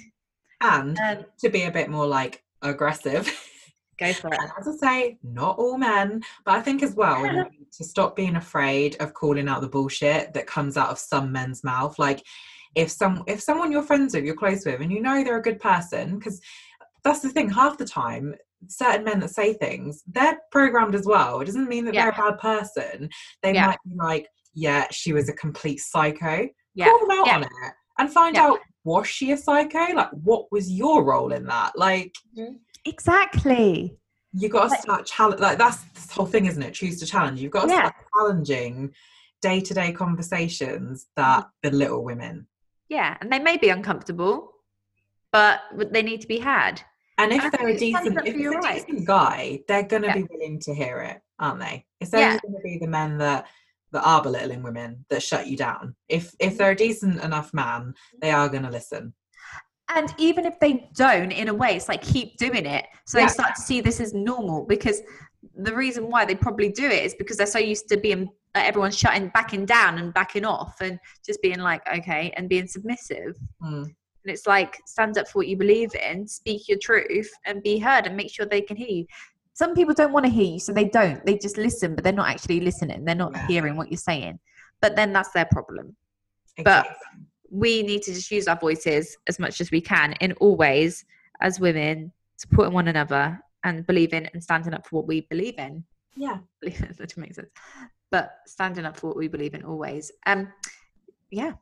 And 0.60 0.98
um, 0.98 1.24
to 1.38 1.48
be 1.48 1.62
a 1.62 1.70
bit 1.70 1.90
more 1.90 2.08
like 2.08 2.42
aggressive. 2.62 3.26
Go 3.98 4.12
for 4.12 4.28
it. 4.28 4.38
As 4.58 4.68
I 4.68 4.72
say, 4.76 5.18
not 5.22 5.58
all 5.58 5.78
men, 5.78 6.22
but 6.44 6.54
I 6.54 6.60
think 6.60 6.82
as 6.82 6.94
well 6.94 7.24
yeah. 7.24 7.44
to 7.76 7.84
stop 7.84 8.16
being 8.16 8.36
afraid 8.36 8.96
of 9.00 9.14
calling 9.14 9.48
out 9.48 9.60
the 9.60 9.68
bullshit 9.68 10.34
that 10.34 10.46
comes 10.46 10.76
out 10.76 10.90
of 10.90 10.98
some 10.98 11.32
men's 11.32 11.64
mouth. 11.64 11.98
Like 11.98 12.24
if 12.74 12.90
some 12.90 13.24
if 13.26 13.40
someone 13.40 13.72
you're 13.72 13.82
friends 13.82 14.14
with, 14.14 14.24
you're 14.24 14.34
close 14.34 14.64
with, 14.64 14.80
and 14.80 14.92
you 14.92 15.00
know 15.00 15.22
they're 15.22 15.38
a 15.38 15.42
good 15.42 15.60
person, 15.60 16.18
because 16.18 16.40
that's 17.04 17.20
the 17.20 17.28
thing. 17.28 17.50
Half 17.50 17.78
the 17.78 17.84
time, 17.84 18.34
certain 18.68 19.04
men 19.04 19.20
that 19.20 19.30
say 19.30 19.54
things, 19.54 20.02
they're 20.06 20.38
programmed 20.50 20.94
as 20.94 21.06
well. 21.06 21.40
It 21.40 21.46
doesn't 21.46 21.68
mean 21.68 21.84
that 21.86 21.94
yeah. 21.94 22.10
they're 22.10 22.26
a 22.26 22.30
bad 22.32 22.38
person. 22.38 23.10
They 23.42 23.54
yeah. 23.54 23.66
might 23.66 23.78
be 23.84 23.94
like, 23.96 24.28
yeah, 24.54 24.86
she 24.90 25.12
was 25.12 25.28
a 25.28 25.34
complete 25.34 25.80
psycho. 25.80 26.48
Yeah. 26.74 26.86
Call 26.86 27.00
them 27.00 27.10
out 27.10 27.28
on 27.28 27.42
it 27.42 27.48
and 27.98 28.12
find 28.12 28.36
out 28.36 28.58
was 28.84 29.06
she 29.06 29.32
a 29.32 29.36
psycho? 29.36 29.94
Like, 29.94 30.10
what 30.10 30.50
was 30.50 30.70
your 30.70 31.04
role 31.04 31.32
in 31.32 31.46
that? 31.46 31.72
Like. 31.76 32.12
Mm-hmm 32.36 32.54
Exactly. 32.84 33.96
You 34.32 34.48
got 34.48 34.64
to 34.64 34.68
like, 34.70 34.80
start 34.80 35.06
challenge. 35.06 35.40
Like 35.40 35.58
that's 35.58 35.82
the 35.84 36.14
whole 36.14 36.26
thing, 36.26 36.46
isn't 36.46 36.62
it? 36.62 36.74
Choose 36.74 36.98
to 37.00 37.06
challenge. 37.06 37.40
You've 37.40 37.52
got 37.52 37.66
to 37.66 37.68
yeah. 37.68 37.78
start 37.80 37.94
challenging 38.14 38.92
day-to-day 39.40 39.92
conversations 39.92 41.08
that 41.16 41.48
belittle 41.62 42.04
women. 42.04 42.46
Yeah, 42.88 43.16
and 43.20 43.32
they 43.32 43.38
may 43.38 43.56
be 43.56 43.68
uncomfortable, 43.68 44.52
but 45.32 45.60
they 45.90 46.02
need 46.02 46.20
to 46.22 46.28
be 46.28 46.38
had. 46.38 46.82
And 47.18 47.32
if 47.32 47.52
they're 47.52 47.68
a 47.68 47.76
decent, 47.76 48.18
if 48.26 48.36
they're 48.36 48.58
a 48.58 48.74
decent 48.74 49.06
guy, 49.06 49.60
they're 49.68 49.82
going 49.82 50.02
to 50.02 50.08
yeah. 50.08 50.16
be 50.16 50.26
willing 50.30 50.58
to 50.60 50.74
hear 50.74 50.98
it, 50.98 51.20
aren't 51.38 51.60
they? 51.60 51.86
It's 52.00 52.12
only 52.14 52.26
yeah. 52.26 52.38
going 52.42 52.54
to 52.54 52.60
be 52.62 52.78
the 52.78 52.88
men 52.88 53.18
that 53.18 53.46
that 53.92 54.06
are 54.06 54.22
belittling 54.22 54.62
women 54.62 55.04
that 55.10 55.22
shut 55.22 55.46
you 55.46 55.56
down. 55.56 55.94
If 56.08 56.34
if 56.40 56.58
they're 56.58 56.72
a 56.72 56.76
decent 56.76 57.22
enough 57.22 57.52
man, 57.52 57.94
they 58.20 58.30
are 58.30 58.48
going 58.48 58.64
to 58.64 58.70
listen. 58.70 59.14
And 59.94 60.14
even 60.16 60.46
if 60.46 60.58
they 60.58 60.88
don't, 60.94 61.30
in 61.30 61.48
a 61.48 61.54
way, 61.54 61.76
it's 61.76 61.88
like 61.88 62.02
keep 62.02 62.38
doing 62.38 62.64
it. 62.64 62.86
So 63.04 63.18
yeah. 63.18 63.26
they 63.26 63.32
start 63.32 63.54
to 63.56 63.60
see 63.60 63.80
this 63.82 64.00
as 64.00 64.14
normal 64.14 64.64
because 64.64 65.02
the 65.56 65.74
reason 65.74 66.08
why 66.08 66.24
they 66.24 66.34
probably 66.34 66.70
do 66.70 66.86
it 66.86 67.04
is 67.04 67.14
because 67.14 67.36
they're 67.36 67.46
so 67.46 67.58
used 67.58 67.88
to 67.88 67.96
being 67.96 68.30
like, 68.54 68.66
everyone's 68.66 68.96
shutting 68.96 69.28
backing 69.34 69.66
down 69.66 69.98
and 69.98 70.14
backing 70.14 70.44
off 70.44 70.80
and 70.80 70.98
just 71.24 71.40
being 71.42 71.58
like 71.58 71.82
okay 71.92 72.32
and 72.36 72.48
being 72.48 72.66
submissive 72.66 73.36
mm. 73.62 73.82
and 73.82 73.94
it's 74.24 74.46
like 74.46 74.78
stand 74.86 75.18
up 75.18 75.26
for 75.26 75.40
what 75.40 75.48
you 75.48 75.56
believe 75.56 75.94
in 75.94 76.26
speak 76.26 76.68
your 76.68 76.78
truth 76.78 77.30
and 77.44 77.62
be 77.62 77.78
heard 77.78 78.06
and 78.06 78.16
make 78.16 78.30
sure 78.30 78.46
they 78.46 78.60
can 78.60 78.76
hear 78.76 78.88
you 78.88 79.06
some 79.54 79.74
people 79.74 79.94
don't 79.94 80.12
want 80.12 80.24
to 80.24 80.30
hear 80.30 80.54
you 80.54 80.58
so 80.58 80.72
they 80.72 80.88
don't 80.88 81.24
they 81.26 81.36
just 81.36 81.56
listen 81.56 81.94
but 81.94 82.04
they're 82.04 82.12
not 82.12 82.28
actually 82.28 82.60
listening 82.60 83.04
they're 83.04 83.14
not 83.14 83.32
yeah. 83.34 83.46
hearing 83.46 83.76
what 83.76 83.90
you're 83.90 83.98
saying 83.98 84.38
but 84.80 84.96
then 84.96 85.12
that's 85.12 85.30
their 85.32 85.46
problem 85.46 85.94
exactly. 86.56 86.64
but 86.64 86.96
we 87.52 87.82
need 87.82 88.02
to 88.02 88.14
just 88.14 88.30
use 88.30 88.48
our 88.48 88.58
voices 88.58 89.16
as 89.26 89.38
much 89.38 89.60
as 89.60 89.70
we 89.70 89.80
can 89.80 90.14
in 90.20 90.32
all 90.34 90.56
ways 90.56 91.04
as 91.42 91.60
women 91.60 92.10
supporting 92.36 92.72
one 92.72 92.88
another 92.88 93.38
and 93.64 93.86
believing 93.86 94.26
and 94.32 94.42
standing 94.42 94.72
up 94.72 94.86
for 94.86 94.96
what 94.96 95.06
we 95.06 95.20
believe 95.22 95.58
in. 95.58 95.84
Yeah. 96.16 96.38
That 96.62 97.16
makes 97.16 97.36
sense. 97.36 97.50
But 98.10 98.32
standing 98.46 98.84
up 98.84 98.96
for 98.96 99.08
what 99.08 99.16
we 99.16 99.28
believe 99.28 99.54
in 99.54 99.64
always. 99.64 100.10
Um 100.26 100.52
yeah. 101.30 101.52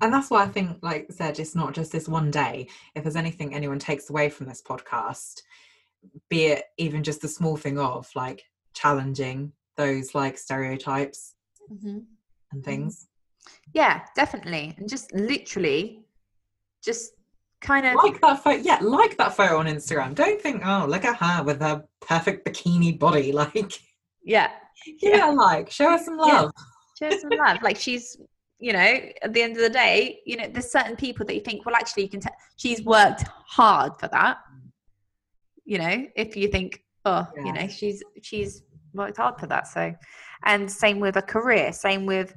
And 0.00 0.12
that's 0.12 0.30
why 0.30 0.42
I 0.42 0.48
think, 0.48 0.78
like 0.82 1.06
I 1.08 1.14
said, 1.14 1.38
it's 1.38 1.54
not 1.54 1.72
just 1.72 1.92
this 1.92 2.08
one 2.08 2.30
day. 2.30 2.68
If 2.94 3.04
there's 3.04 3.16
anything 3.16 3.54
anyone 3.54 3.78
takes 3.78 4.10
away 4.10 4.28
from 4.28 4.46
this 4.46 4.60
podcast, 4.60 5.42
be 6.28 6.46
it 6.46 6.64
even 6.78 7.02
just 7.02 7.20
the 7.20 7.28
small 7.28 7.56
thing 7.56 7.78
of 7.78 8.08
like 8.14 8.42
challenging 8.74 9.52
those 9.76 10.14
like 10.14 10.38
stereotypes 10.38 11.34
mm-hmm. 11.70 11.88
and 11.88 12.02
mm-hmm. 12.52 12.60
things. 12.60 13.06
Yeah, 13.72 14.02
definitely. 14.16 14.74
And 14.78 14.88
just 14.88 15.12
literally 15.12 16.04
just 16.84 17.12
kind 17.64 17.86
of 17.86 17.94
like 17.94 18.20
that 18.20 18.42
photo 18.44 18.60
yeah 18.60 18.78
like 18.82 19.16
that 19.16 19.34
photo 19.34 19.56
on 19.56 19.66
instagram 19.66 20.14
don't 20.14 20.40
think 20.40 20.60
oh 20.66 20.84
look 20.86 21.02
at 21.04 21.16
her 21.16 21.42
with 21.42 21.60
her 21.60 21.82
perfect 22.02 22.46
bikini 22.46 22.96
body 22.98 23.32
like 23.42 23.72
yeah 24.22 24.50
yeah, 25.00 25.16
yeah. 25.16 25.26
like 25.26 25.70
show 25.70 25.90
her 25.90 25.98
some 25.98 26.18
love 26.18 26.52
yeah. 27.00 27.08
show 27.08 27.14
her 27.14 27.20
some 27.20 27.30
love 27.30 27.56
like 27.62 27.78
she's 27.78 28.18
you 28.58 28.72
know 28.72 29.00
at 29.22 29.32
the 29.32 29.42
end 29.42 29.56
of 29.56 29.62
the 29.62 29.70
day 29.70 30.20
you 30.26 30.36
know 30.36 30.46
there's 30.52 30.70
certain 30.70 30.94
people 30.94 31.24
that 31.24 31.34
you 31.34 31.40
think 31.40 31.64
well 31.64 31.74
actually 31.74 32.02
you 32.02 32.08
can 32.08 32.20
tell 32.20 32.34
she's 32.56 32.84
worked 32.84 33.24
hard 33.46 33.92
for 33.98 34.08
that 34.08 34.38
you 35.64 35.78
know 35.78 36.06
if 36.16 36.36
you 36.36 36.48
think 36.48 36.82
oh 37.04 37.26
yeah. 37.36 37.44
you 37.44 37.52
know 37.52 37.68
she's 37.68 38.02
she's 38.22 38.62
worked 38.92 39.16
hard 39.16 39.38
for 39.38 39.46
that 39.46 39.66
so 39.66 39.92
and 40.44 40.70
same 40.70 41.00
with 41.00 41.16
a 41.16 41.22
career 41.22 41.72
same 41.72 42.06
with 42.06 42.34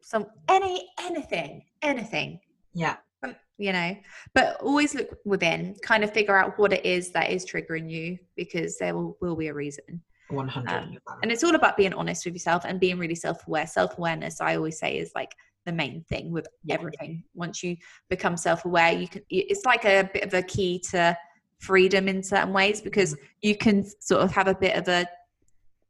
some 0.00 0.26
any 0.48 0.88
anything 1.00 1.62
anything. 1.82 2.40
Yeah. 2.74 2.96
Um, 3.22 3.36
you 3.58 3.72
know 3.72 3.94
but 4.34 4.60
always 4.60 4.94
look 4.94 5.08
within 5.24 5.76
kind 5.82 6.02
of 6.02 6.12
figure 6.12 6.36
out 6.36 6.58
what 6.58 6.72
it 6.72 6.84
is 6.84 7.10
that 7.12 7.30
is 7.30 7.44
triggering 7.44 7.90
you 7.90 8.18
because 8.34 8.78
there 8.78 8.94
will, 8.94 9.16
will 9.20 9.36
be 9.36 9.48
a 9.48 9.54
reason. 9.54 10.02
100 10.30 10.70
um, 10.70 10.96
and 11.22 11.32
it's 11.32 11.42
all 11.42 11.54
about 11.54 11.76
being 11.76 11.92
honest 11.92 12.24
with 12.24 12.34
yourself 12.34 12.64
and 12.64 12.78
being 12.78 12.98
really 12.98 13.16
self-aware. 13.16 13.66
Self-awareness 13.66 14.40
i 14.40 14.56
always 14.56 14.78
say 14.78 14.98
is 14.98 15.12
like 15.14 15.34
the 15.66 15.72
main 15.72 16.02
thing 16.08 16.30
with 16.30 16.46
everything. 16.70 17.22
Once 17.34 17.62
you 17.62 17.76
become 18.08 18.36
self-aware 18.36 18.92
you 18.92 19.08
can 19.08 19.22
it's 19.28 19.64
like 19.64 19.84
a 19.84 20.08
bit 20.12 20.24
of 20.24 20.32
a 20.34 20.42
key 20.42 20.82
to 20.90 21.16
freedom 21.60 22.08
in 22.08 22.22
certain 22.22 22.52
ways 22.52 22.80
because 22.80 23.14
mm-hmm. 23.14 23.24
you 23.42 23.56
can 23.56 23.84
sort 24.00 24.22
of 24.22 24.32
have 24.32 24.48
a 24.48 24.54
bit 24.54 24.76
of 24.76 24.88
a 24.88 25.06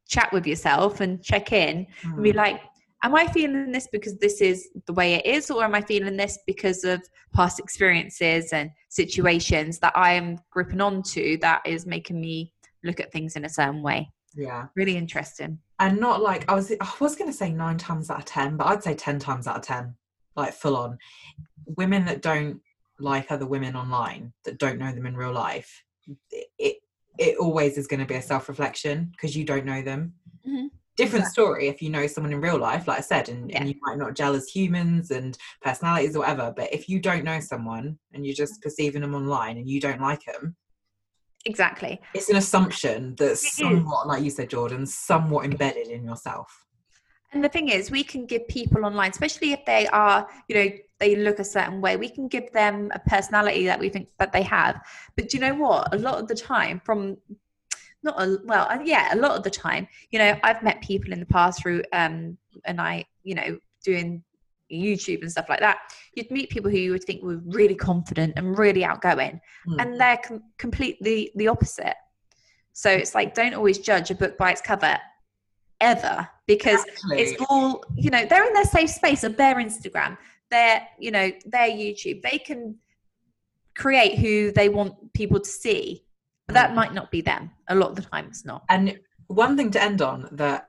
chat 0.09 0.33
with 0.33 0.47
yourself 0.47 1.01
and 1.01 1.23
check 1.23 1.53
in 1.53 1.87
mm. 2.03 2.15
and 2.15 2.23
be 2.23 2.33
mm. 2.33 2.37
like 2.37 2.61
am 3.03 3.15
I 3.15 3.27
feeling 3.27 3.73
this 3.73 3.89
because 3.91 4.17
this 4.19 4.41
is 4.41 4.69
the 4.87 4.93
way 4.93 5.15
it 5.15 5.27
is, 5.27 5.51
or 5.51 5.65
am 5.65 5.75
I 5.75 5.81
feeling 5.81 6.17
this 6.17 6.39
because 6.47 6.85
of 6.85 7.03
past 7.33 7.59
experiences 7.59 8.53
and 8.53 8.71
situations 8.89 9.79
that 9.79 9.97
I 9.97 10.13
am 10.13 10.39
gripping 10.51 10.81
onto 10.81 11.39
that 11.39 11.63
is 11.65 11.87
making 11.87 12.21
me 12.21 12.53
look 12.85 13.01
at 13.01 13.13
things 13.13 13.37
in 13.37 13.45
a 13.45 13.49
certain 13.49 13.83
way? 13.83 14.11
Yeah. 14.35 14.67
Really 14.77 14.97
interesting. 14.97 15.59
And 15.79 15.99
not 15.99 16.23
like 16.23 16.51
I 16.51 16.55
was 16.55 16.73
I 16.81 16.93
was 17.01 17.17
gonna 17.17 17.33
say 17.33 17.53
nine 17.53 17.79
times 17.79 18.11
out 18.11 18.19
of 18.19 18.25
ten, 18.27 18.57
but 18.57 18.67
I'd 18.67 18.83
say 18.83 18.95
ten 18.95 19.19
times 19.19 19.47
out 19.47 19.57
of 19.57 19.63
ten, 19.63 19.97
like 20.37 20.53
full 20.53 20.77
on. 20.77 20.99
Women 21.77 22.05
that 22.07 22.23
don't 22.23 22.61
like 23.01 23.31
other 23.31 23.47
women 23.47 23.77
online, 23.77 24.33
that 24.45 24.59
don't 24.59 24.79
know 24.79 24.93
them 24.93 25.07
in 25.07 25.17
real 25.17 25.33
life, 25.33 25.85
it 26.59 26.77
it 27.19 27.37
always 27.39 27.77
is 27.77 27.87
going 27.87 28.01
to 28.01 28.07
be 28.07 28.15
a 28.15 28.23
self-reflection 28.23 29.11
because 29.13 29.37
you 29.37 29.45
don't 29.45 29.67
know 29.67 29.83
them. 29.83 30.15
Mm-hmm 30.47 30.67
different 31.01 31.25
exactly. 31.25 31.43
story 31.43 31.69
if 31.69 31.81
you 31.81 31.89
know 31.89 32.07
someone 32.07 32.33
in 32.33 32.41
real 32.41 32.59
life 32.59 32.87
like 32.87 32.99
i 32.99 33.01
said 33.01 33.29
and, 33.29 33.51
yeah. 33.51 33.59
and, 33.59 33.69
you 33.69 33.75
might 33.83 33.97
not 33.97 34.15
gel 34.15 34.35
as 34.35 34.49
humans 34.49 35.11
and 35.11 35.39
personalities 35.63 36.15
or 36.15 36.21
whatever 36.21 36.53
but 36.55 36.73
if 36.73 36.89
you 36.89 37.01
don't 37.01 37.25
know 37.25 37.41
someone 37.41 37.99
and 38.13 38.27
you're 38.27 38.35
just 38.35 38.61
perceiving 38.61 39.01
them 39.01 39.15
online 39.15 39.57
and 39.57 39.69
you 39.69 39.81
don't 39.81 40.01
like 40.01 40.23
them 40.25 40.55
exactly 41.47 41.99
it's 42.15 42.29
an 42.29 42.37
assumption 42.37 43.15
that's 43.17 43.57
somewhat 43.57 44.07
like 44.07 44.23
you 44.23 44.31
said 44.31 44.51
jordan 44.51 44.85
somewhat 44.85 45.47
embedded 45.47 45.89
in 45.89 46.05
yourself 46.05 46.67
and 47.33 47.43
the 47.43 47.49
thing 47.49 47.69
is 47.69 47.91
we 47.91 48.05
can 48.05 48.27
give 48.27 48.47
people 48.49 48.85
online 48.85 49.11
especially 49.11 49.53
if 49.53 49.65
they 49.65 49.87
are 49.89 50.29
you 50.49 50.55
know 50.55 50.71
they 51.01 51.17
look 51.17 51.39
a 51.39 51.45
certain 51.45 51.81
way. 51.81 51.97
We 51.97 52.09
can 52.09 52.29
give 52.29 52.53
them 52.53 52.91
a 52.95 52.99
personality 52.99 53.67
that 53.67 53.81
we 53.81 53.89
think 53.89 54.11
that 54.19 54.33
they 54.33 54.43
have. 54.43 54.81
But 55.17 55.29
do 55.29 55.37
you 55.37 55.41
know 55.41 55.55
what? 55.55 55.93
A 55.95 55.99
lot 55.99 56.19
of 56.19 56.29
the 56.29 56.35
time 56.35 56.81
from 56.85 57.17
not 58.03 58.23
a 58.23 58.39
well 58.45 58.67
yeah 58.83 59.13
a 59.13 59.17
lot 59.17 59.37
of 59.37 59.43
the 59.43 59.51
time 59.51 59.87
you 60.11 60.19
know 60.19 60.35
i've 60.43 60.63
met 60.63 60.81
people 60.81 61.13
in 61.13 61.21
the 61.21 61.27
past 61.27 61.61
through 61.61 61.83
um 61.93 62.35
and 62.65 62.81
i 62.81 63.05
you 63.25 63.35
know 63.35 63.59
doing 63.85 64.25
youtube 64.73 65.23
and 65.23 65.31
stuff 65.31 65.49
like 65.49 65.61
that. 65.61 65.79
You'd 66.15 66.31
meet 66.31 66.51
people 66.51 66.71
who 66.71 66.77
you 66.77 66.93
would 66.93 67.05
think 67.05 67.23
were 67.23 67.41
really 67.47 67.75
confident 67.75 68.35
and 68.37 68.59
really 68.59 68.85
outgoing 68.85 69.41
mm. 69.67 69.77
and 69.79 70.01
they're 70.01 70.19
com- 70.19 70.43
completely 70.59 71.31
the 71.35 71.49
opposite. 71.49 71.97
So 72.73 72.91
it's 72.91 73.15
like 73.15 73.35
don't 73.35 73.55
always 73.55 73.79
judge 73.79 74.11
a 74.11 74.15
book 74.15 74.39
by 74.39 74.53
its 74.53 74.61
cover 74.61 74.97
ever 75.81 76.29
because 76.47 76.85
it's 77.11 77.43
all 77.49 77.83
you 77.97 78.11
know 78.11 78.25
they're 78.27 78.47
in 78.47 78.53
their 78.53 78.65
safe 78.65 78.91
space 78.91 79.25
of 79.25 79.37
their 79.39 79.55
instagram 79.55 80.17
their 80.51 80.87
you 80.99 81.11
know 81.11 81.31
their 81.47 81.69
youtube 81.69 82.23
they 82.23 82.39
can 82.39 82.77
create 83.77 84.19
who 84.19 84.53
they 84.53 84.69
want 84.69 84.95
people 85.15 85.39
to 85.41 85.49
see 85.49 86.05
but 86.51 86.55
that 86.55 86.75
might 86.75 86.93
not 86.93 87.13
be 87.13 87.21
them. 87.21 87.53
A 87.69 87.77
lot 87.77 87.91
of 87.91 87.95
the 87.95 88.03
time, 88.03 88.27
it's 88.27 88.45
not. 88.45 88.65
And 88.69 88.99
one 89.29 89.57
thing 89.57 89.71
to 89.71 89.81
end 89.81 90.03
on 90.03 90.29
that, 90.33 90.69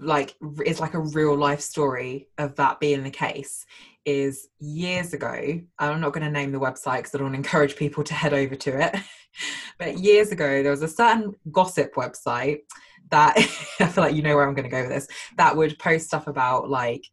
like, 0.00 0.34
is 0.66 0.80
like 0.80 0.94
a 0.94 0.98
real 0.98 1.36
life 1.36 1.60
story 1.60 2.26
of 2.38 2.56
that 2.56 2.80
being 2.80 3.04
the 3.04 3.10
case 3.10 3.64
is 4.04 4.48
years 4.58 5.12
ago. 5.12 5.60
I'm 5.78 6.00
not 6.00 6.12
going 6.12 6.26
to 6.26 6.30
name 6.30 6.50
the 6.50 6.58
website 6.58 6.96
because 6.96 7.14
I 7.14 7.18
don't 7.18 7.36
encourage 7.36 7.76
people 7.76 8.02
to 8.02 8.14
head 8.14 8.34
over 8.34 8.56
to 8.56 8.84
it. 8.84 8.96
but 9.78 9.98
years 9.98 10.32
ago, 10.32 10.60
there 10.60 10.72
was 10.72 10.82
a 10.82 10.88
certain 10.88 11.36
gossip 11.52 11.94
website 11.94 12.62
that 13.10 13.36
I 13.78 13.86
feel 13.86 14.02
like 14.02 14.16
you 14.16 14.22
know 14.22 14.34
where 14.34 14.48
I'm 14.48 14.54
going 14.54 14.68
to 14.68 14.76
go 14.76 14.80
with 14.80 14.90
this. 14.90 15.06
That 15.36 15.56
would 15.56 15.78
post 15.78 16.06
stuff 16.06 16.26
about 16.26 16.68
like 16.68 17.06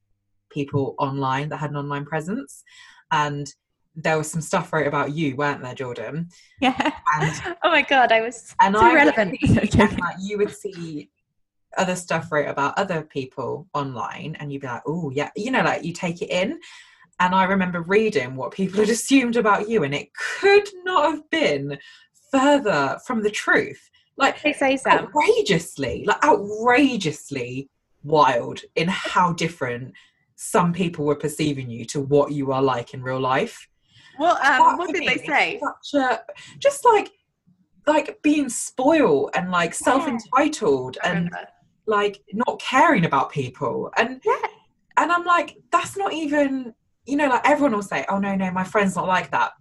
people 0.49 0.95
online 0.97 1.49
that 1.49 1.57
had 1.57 1.71
an 1.71 1.77
online 1.77 2.05
presence, 2.05 2.63
and 3.11 3.53
there 3.95 4.17
was 4.17 4.31
some 4.31 4.41
stuff 4.41 4.71
wrote 4.71 4.87
about 4.87 5.13
you, 5.13 5.35
weren't 5.35 5.61
there, 5.61 5.75
Jordan? 5.75 6.29
Yeah. 6.61 6.91
And, 7.15 7.55
oh 7.63 7.69
my 7.69 7.81
god, 7.81 8.11
I 8.11 8.21
was 8.21 8.55
and 8.61 8.75
so 8.75 8.81
I 8.81 8.93
relevant. 8.93 9.37
and 9.41 9.73
like, 9.75 10.15
you 10.21 10.37
would 10.37 10.55
see 10.55 11.09
other 11.77 11.95
stuff 11.95 12.31
wrote 12.31 12.47
about 12.47 12.77
other 12.77 13.03
people 13.03 13.67
online, 13.73 14.35
and 14.39 14.51
you'd 14.51 14.61
be 14.61 14.67
like, 14.67 14.83
oh 14.87 15.09
yeah, 15.11 15.29
you 15.35 15.51
know, 15.51 15.61
like 15.61 15.83
you 15.83 15.93
take 15.93 16.21
it 16.21 16.29
in. 16.29 16.59
And 17.21 17.35
I 17.35 17.43
remember 17.43 17.81
reading 17.81 18.35
what 18.35 18.51
people 18.51 18.79
had 18.79 18.89
assumed 18.99 19.35
about 19.35 19.69
you, 19.69 19.83
and 19.83 19.93
it 19.93 20.09
could 20.13 20.67
not 20.83 21.11
have 21.11 21.29
been 21.29 21.77
further 22.31 22.97
from 23.05 23.23
the 23.23 23.31
truth. 23.31 23.89
Like 24.17 24.41
they 24.41 24.53
say 24.53 24.77
so. 24.77 24.89
outrageously, 24.89 26.03
like 26.05 26.23
outrageously 26.23 27.69
wild 28.03 28.61
in 28.75 28.87
how 28.87 29.33
different 29.33 29.93
some 30.41 30.71
people 30.71 31.03
were 31.03 31.17
perceiving 31.17 31.69
you 31.69 31.83
to 31.83 31.99
what 31.99 32.31
you 32.31 32.53
are 32.53 32.61
like 32.61 32.93
in 32.93 33.03
real 33.03 33.19
life. 33.19 33.67
Well, 34.17 34.37
um, 34.37 34.77
what 34.77 34.93
did 34.93 35.05
they 35.05 35.17
say? 35.17 35.59
Such 35.91 36.01
a, 36.01 36.21
just 36.59 36.85
like 36.85 37.11
like 37.85 38.21
being 38.21 38.47
spoiled 38.47 39.31
and 39.33 39.51
like 39.51 39.73
self 39.73 40.07
entitled 40.07 40.97
and 41.03 41.29
like 41.87 42.21
not 42.31 42.61
caring 42.61 43.03
about 43.03 43.31
people 43.31 43.91
and 43.97 44.21
yeah. 44.23 44.45
and 44.97 45.11
I'm 45.11 45.25
like 45.25 45.57
that's 45.71 45.97
not 45.97 46.13
even 46.13 46.73
you 47.05 47.17
know 47.17 47.27
like 47.27 47.41
everyone 47.43 47.73
will 47.73 47.81
say 47.81 48.05
oh 48.09 48.19
no 48.19 48.35
no 48.35 48.51
my 48.51 48.63
friend's 48.63 48.95
not 48.95 49.07
like 49.07 49.31
that 49.31 49.53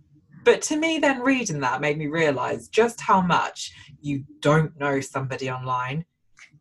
but 0.44 0.60
to 0.62 0.76
me 0.76 0.98
then 0.98 1.20
reading 1.20 1.60
that 1.60 1.80
made 1.80 1.96
me 1.96 2.06
realize 2.06 2.68
just 2.68 3.00
how 3.00 3.22
much 3.22 3.72
you 4.02 4.24
don't 4.40 4.78
know 4.78 5.00
somebody 5.00 5.50
online 5.50 6.04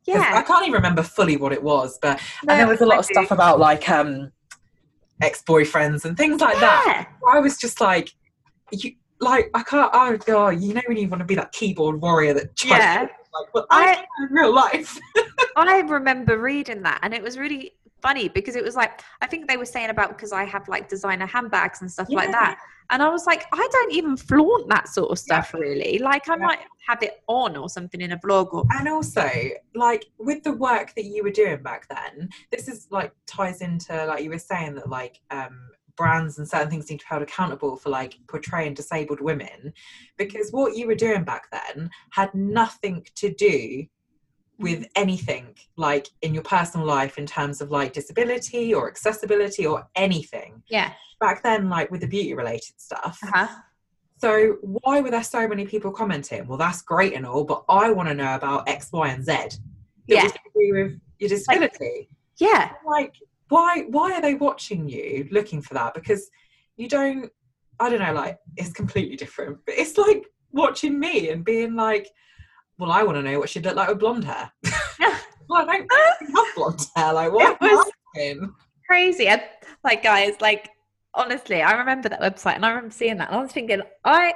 yeah 0.08 0.32
i 0.36 0.42
can't 0.42 0.64
even 0.64 0.74
remember 0.74 1.04
fully 1.04 1.38
what 1.38 1.52
it 1.52 1.62
was 1.62 2.00
but 2.02 2.20
no, 2.44 2.54
and 2.54 2.60
there 2.60 2.68
was 2.68 2.82
a 2.82 2.86
lot 2.86 2.96
I 2.96 3.00
of 3.00 3.08
do. 3.08 3.14
stuff 3.14 3.32
about 3.32 3.60
like 3.60 3.90
um 3.90 4.32
ex-boyfriends 5.22 6.06
and 6.06 6.18
things 6.18 6.42
like 6.42 6.56
yeah. 6.56 6.62
that. 6.62 7.10
I 7.28 7.40
was 7.40 7.58
just 7.58 7.82
like, 7.82 8.12
you 8.72 8.94
like 9.20 9.50
I 9.54 9.64
can't. 9.64 9.90
Oh 9.94 10.18
god, 10.18 10.62
you 10.62 10.74
know 10.74 10.82
when 10.88 10.98
you 10.98 11.08
want 11.08 11.22
to 11.22 11.26
be 11.26 11.36
that 11.36 11.52
keyboard 11.52 12.02
warrior 12.02 12.34
that 12.34 12.64
yeah. 12.64 13.08
Like, 13.34 13.54
well, 13.54 13.68
I, 13.70 13.96
I 13.96 14.24
in 14.24 14.34
real 14.34 14.54
life. 14.54 15.00
I 15.56 15.80
remember 15.82 16.38
reading 16.38 16.84
that, 16.84 17.00
and 17.04 17.14
it 17.14 17.22
was 17.22 17.38
really 17.38 17.74
funny 18.02 18.30
because 18.30 18.56
it 18.56 18.64
was 18.64 18.76
like 18.76 19.02
I 19.22 19.28
think 19.28 19.48
they 19.48 19.58
were 19.58 19.66
saying 19.66 19.90
about 19.90 20.10
because 20.10 20.32
I 20.32 20.44
have 20.46 20.68
like 20.68 20.90
designer 20.90 21.26
handbags 21.26 21.82
and 21.82 21.92
stuff 21.92 22.08
yeah. 22.10 22.18
like 22.18 22.32
that. 22.32 22.60
And 22.90 23.04
I 23.04 23.10
was 23.10 23.26
like, 23.26 23.46
I 23.52 23.68
don't 23.70 23.92
even 23.92 24.16
flaunt 24.16 24.70
that 24.70 24.88
sort 24.88 25.12
of 25.12 25.20
stuff 25.20 25.52
yeah. 25.54 25.60
really. 25.60 26.00
Like 26.00 26.30
I 26.30 26.38
yeah. 26.38 26.46
might 26.46 26.60
have 26.88 27.04
it 27.04 27.22
on 27.28 27.58
or 27.58 27.70
something 27.70 28.00
in 28.00 28.14
a 28.14 28.18
blog 28.18 28.54
or 28.54 28.64
And 28.72 28.88
also, 28.88 29.30
like 29.76 30.06
with 30.18 30.44
the 30.44 30.54
work 30.54 30.94
that 30.96 31.04
you 31.04 31.24
were 31.24 31.32
doing 31.32 31.62
back 31.62 31.88
then, 31.90 32.30
this 32.52 32.68
is 32.68 32.88
like 32.90 33.12
ties 33.26 33.62
into 33.62 34.06
like 34.06 34.24
you 34.24 34.30
were 34.30 34.40
saying 34.40 34.76
that 34.76 34.90
like 34.90 35.20
um 35.32 35.70
brands 35.98 36.38
and 36.38 36.48
certain 36.48 36.70
things 36.70 36.90
need 36.90 37.00
to 37.00 37.06
be 37.06 37.10
held 37.10 37.24
accountable 37.24 37.76
for 37.76 37.90
like 37.90 38.16
portraying 38.28 38.74
disabled 38.74 39.20
women 39.20 39.74
because 40.16 40.52
what 40.52 40.78
you 40.78 40.86
were 40.88 40.96
doing 40.96 41.24
back 41.24 41.48
then 41.52 41.90
had 42.12 42.34
nothing 42.34 43.04
to 43.16 43.34
do 43.34 43.84
with 44.60 44.88
anything 44.96 45.56
like 45.76 46.08
in 46.22 46.34
your 46.34 46.44
personal 46.44 46.86
life 46.86 47.18
in 47.18 47.26
terms 47.26 47.62
of 47.62 47.70
like 47.70 47.94
disability 47.94 48.74
or 48.74 48.88
accessibility 48.88 49.66
or 49.66 49.88
anything. 49.96 50.64
Yeah. 50.68 50.94
Back 51.20 51.44
then, 51.44 51.70
like 51.70 51.92
with 51.92 52.02
the 52.02 52.08
beauty 52.08 52.34
related 52.34 52.80
stuff, 52.80 53.20
uh-huh. 53.24 53.48
So 54.20 54.58
why 54.62 55.00
were 55.00 55.12
there 55.12 55.24
so 55.24 55.48
many 55.48 55.66
people 55.66 55.92
commenting? 55.92 56.48
Well, 56.48 56.58
that's 56.58 56.82
great 56.82 57.14
and 57.14 57.26
all, 57.26 57.44
but 57.44 57.64
I 57.70 57.92
want 57.92 58.10
to 58.10 58.16
know 58.16 58.34
about 58.34 58.68
X, 58.68 58.90
Y, 58.92 59.08
and 59.10 59.24
Z. 59.24 59.60
Yeah. 60.08 60.24
was 60.24 60.32
to 60.32 60.40
do 60.56 60.74
with 60.74 61.00
your 61.20 61.30
disability. 61.30 62.10
Yeah. 62.38 62.72
Like, 62.86 63.16
why 63.50 63.86
why 63.90 64.14
are 64.14 64.22
they 64.22 64.34
watching 64.34 64.90
you 64.90 65.28
looking 65.32 65.62
for 65.62 65.74
that? 65.76 65.94
Because 65.94 66.30
you 66.78 66.88
don't 66.88 67.32
I 67.80 67.90
don't 67.90 68.00
know, 68.00 68.14
like 68.14 68.40
it's 68.56 68.74
completely 68.74 69.16
different. 69.16 69.60
But 69.66 69.76
it's 69.78 69.98
like 69.98 70.26
watching 70.52 71.00
me 71.00 71.30
and 71.30 71.46
being 71.46 71.76
like, 71.76 72.10
Well, 72.80 72.92
I 72.92 73.04
want 73.04 73.18
to 73.18 73.22
know 73.24 73.40
what 73.40 73.50
she'd 73.50 73.66
look 73.66 73.76
like 73.76 73.90
with 73.90 74.00
blonde 74.00 74.24
hair. 74.26 74.52
well, 75.50 75.68
I 75.70 75.78
don't 75.80 76.36
have 76.36 76.56
blonde 76.56 76.86
hair. 76.96 77.14
Like 77.14 77.32
what 77.32 77.58
It 77.62 77.62
was- 77.62 78.50
crazy. 78.86 79.28
And 79.28 79.42
like, 79.84 80.04
guys, 80.04 80.34
like, 80.42 80.70
honestly, 81.14 81.62
I 81.62 81.74
remember 81.74 82.10
that 82.10 82.22
website 82.22 82.56
and 82.56 82.66
I 82.66 82.70
remember 82.70 82.92
seeing 82.92 83.18
that 83.18 83.30
and 83.30 83.38
I 83.38 83.42
was 83.42 83.52
thinking, 83.52 83.82
I, 84.06 84.34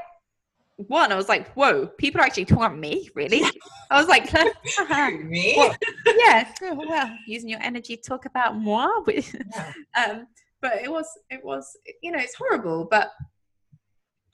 one, 0.77 1.11
I 1.11 1.15
was 1.15 1.29
like, 1.29 1.51
whoa, 1.53 1.85
people 1.85 2.19
are 2.21 2.23
actually 2.23 2.45
talking 2.45 2.63
about 2.65 2.77
me, 2.77 3.09
really? 3.13 3.43
I 3.91 3.99
was 3.99 4.07
like, 4.07 4.31
me? 5.23 5.53
Well, 5.57 5.75
yeah, 6.17 6.51
oh, 6.63 6.73
well, 6.73 7.15
using 7.27 7.49
your 7.49 7.61
energy 7.61 7.95
to 7.95 8.01
talk 8.01 8.25
about 8.25 8.57
moi. 8.57 8.89
But, 9.05 9.31
Yeah. 9.33 9.73
um, 10.03 10.27
but 10.61 10.81
it 10.83 10.91
was, 10.91 11.05
it 11.29 11.43
was, 11.45 11.77
you 12.01 12.11
know, 12.11 12.19
it's 12.19 12.35
horrible, 12.35 12.87
but 12.89 13.11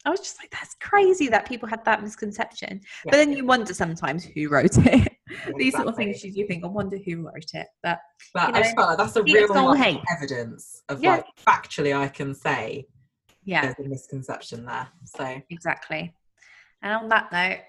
I 0.08 0.10
was 0.10 0.22
just 0.22 0.40
like, 0.40 0.50
that's 0.52 0.74
crazy 0.76 1.28
that 1.28 1.46
people 1.46 1.68
had 1.68 1.84
that 1.84 2.02
misconception. 2.02 2.80
But 3.04 3.12
then 3.12 3.34
you 3.34 3.46
wonder 3.46 3.74
sometimes 3.74 4.24
who 4.24 4.48
wrote 4.48 4.78
it. 4.78 5.12
These 5.58 5.76
sort 5.76 5.88
of 5.88 5.98
things 5.98 6.24
you 6.24 6.48
think, 6.48 6.64
I 6.64 6.68
wonder 6.68 6.98
who 7.06 7.24
wrote 7.26 7.54
it. 7.54 7.68
But 7.84 8.00
But 8.34 8.50
you 8.50 8.56
I 8.56 8.62
just 8.62 8.76
felt 8.76 8.88
like 8.88 8.98
that's 8.98 9.18
a 9.18 9.24
real 9.24 9.54
like, 9.54 10.00
evidence 10.16 10.82
of 10.88 11.04
Yeah. 11.04 11.18
like 11.18 11.26
factually 11.46 11.94
I 11.96 12.08
can 12.08 12.34
say 12.34 12.86
yeah, 13.44 13.62
there's 13.62 13.76
a 13.86 13.90
misconception 13.90 14.66
there. 14.66 14.88
So 15.04 15.42
exactly. 15.50 16.14
And 16.82 16.94
on 16.94 17.10
that 17.10 17.30
note, 17.34 17.60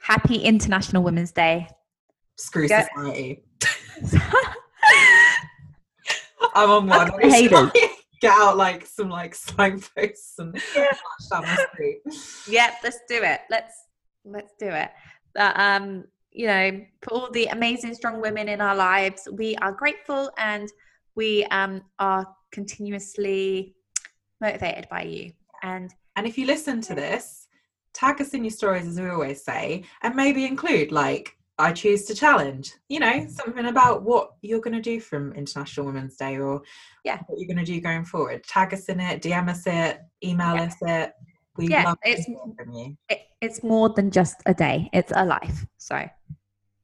happy 0.00 0.36
International 0.36 1.02
Women's 1.02 1.32
Day. 1.32 1.66
screw 2.36 2.68
Go- 2.68 2.80
society. 2.94 3.42
I'm 6.54 6.70
on 6.70 6.86
one. 6.86 7.12
Haters. 7.20 7.70
Get 8.22 8.38
out 8.38 8.56
like 8.56 8.86
some 8.86 9.10
like 9.10 9.34
signposts 9.48 10.38
and 10.38 10.52
march 10.52 11.28
down 11.28 11.42
the 11.42 11.68
street. 11.72 12.00
yep, 12.48 12.74
let's 12.84 13.00
do 13.08 13.20
it. 13.22 13.40
Let's 13.50 13.74
let's 14.24 14.52
do 14.58 14.68
it. 14.68 14.90
Um, 15.36 16.04
you 16.30 16.46
know, 16.46 16.80
for 17.02 17.12
all 17.12 17.30
the 17.32 17.46
amazing 17.46 17.94
strong 17.94 18.20
women 18.20 18.48
in 18.48 18.60
our 18.60 18.76
lives, 18.76 19.28
we 19.32 19.56
are 19.56 19.72
grateful 19.72 20.30
and 20.38 20.68
we 21.16 21.44
um 21.46 21.82
are 21.98 22.24
continuously 22.52 23.74
motivated 24.40 24.86
by 24.88 25.02
you. 25.02 25.32
And 25.64 25.92
And 26.14 26.24
if 26.24 26.38
you 26.38 26.46
listen 26.46 26.80
to 26.82 26.94
this, 26.94 27.48
tag 27.92 28.20
us 28.20 28.34
in 28.34 28.44
your 28.44 28.52
stories 28.52 28.86
as 28.86 29.00
we 29.00 29.08
always 29.08 29.44
say, 29.44 29.84
and 30.02 30.14
maybe 30.14 30.44
include 30.44 30.92
like 30.92 31.36
I 31.62 31.72
choose 31.72 32.04
to 32.06 32.14
challenge. 32.14 32.72
You 32.88 33.00
know, 33.00 33.12
mm. 33.12 33.30
something 33.30 33.66
about 33.66 34.02
what 34.02 34.32
you're 34.42 34.60
going 34.60 34.74
to 34.74 34.80
do 34.82 35.00
from 35.00 35.32
International 35.32 35.86
Women's 35.86 36.16
Day 36.16 36.38
or 36.38 36.62
Yeah. 37.04 37.20
what 37.26 37.38
you're 37.38 37.52
going 37.52 37.64
to 37.64 37.72
do 37.72 37.80
going 37.80 38.04
forward. 38.04 38.44
Tag 38.44 38.74
us 38.74 38.86
in 38.86 39.00
it, 39.00 39.22
DM 39.22 39.48
us 39.48 39.66
it, 39.66 40.00
email 40.24 40.56
Yeah. 40.56 40.62
us 40.64 40.76
it. 40.82 41.12
We 41.56 41.68
Yeah, 41.68 41.84
love 41.84 41.98
it's- 42.04 42.26
from 42.56 42.72
you. 42.72 42.96
it, 43.08 43.20
it's 43.40 43.62
more 43.62 43.90
than 43.90 44.10
just 44.10 44.42
a 44.46 44.54
day; 44.54 44.88
it's 44.92 45.12
a 45.14 45.24
life. 45.24 45.66
So, 45.76 45.96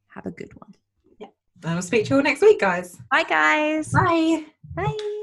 have 0.08 0.26
a 0.26 0.30
good 0.30 0.52
one. 0.60 0.74
And 1.64 1.72
we'll 1.72 1.82
speak 1.82 2.04
to 2.04 2.10
you 2.10 2.16
all 2.18 2.22
next 2.22 2.40
week, 2.40 2.60
guys. 2.60 2.96
Bye, 3.10 3.24
guys. 3.24 3.90
Bye. 3.92 4.44
Bye. 4.76 5.14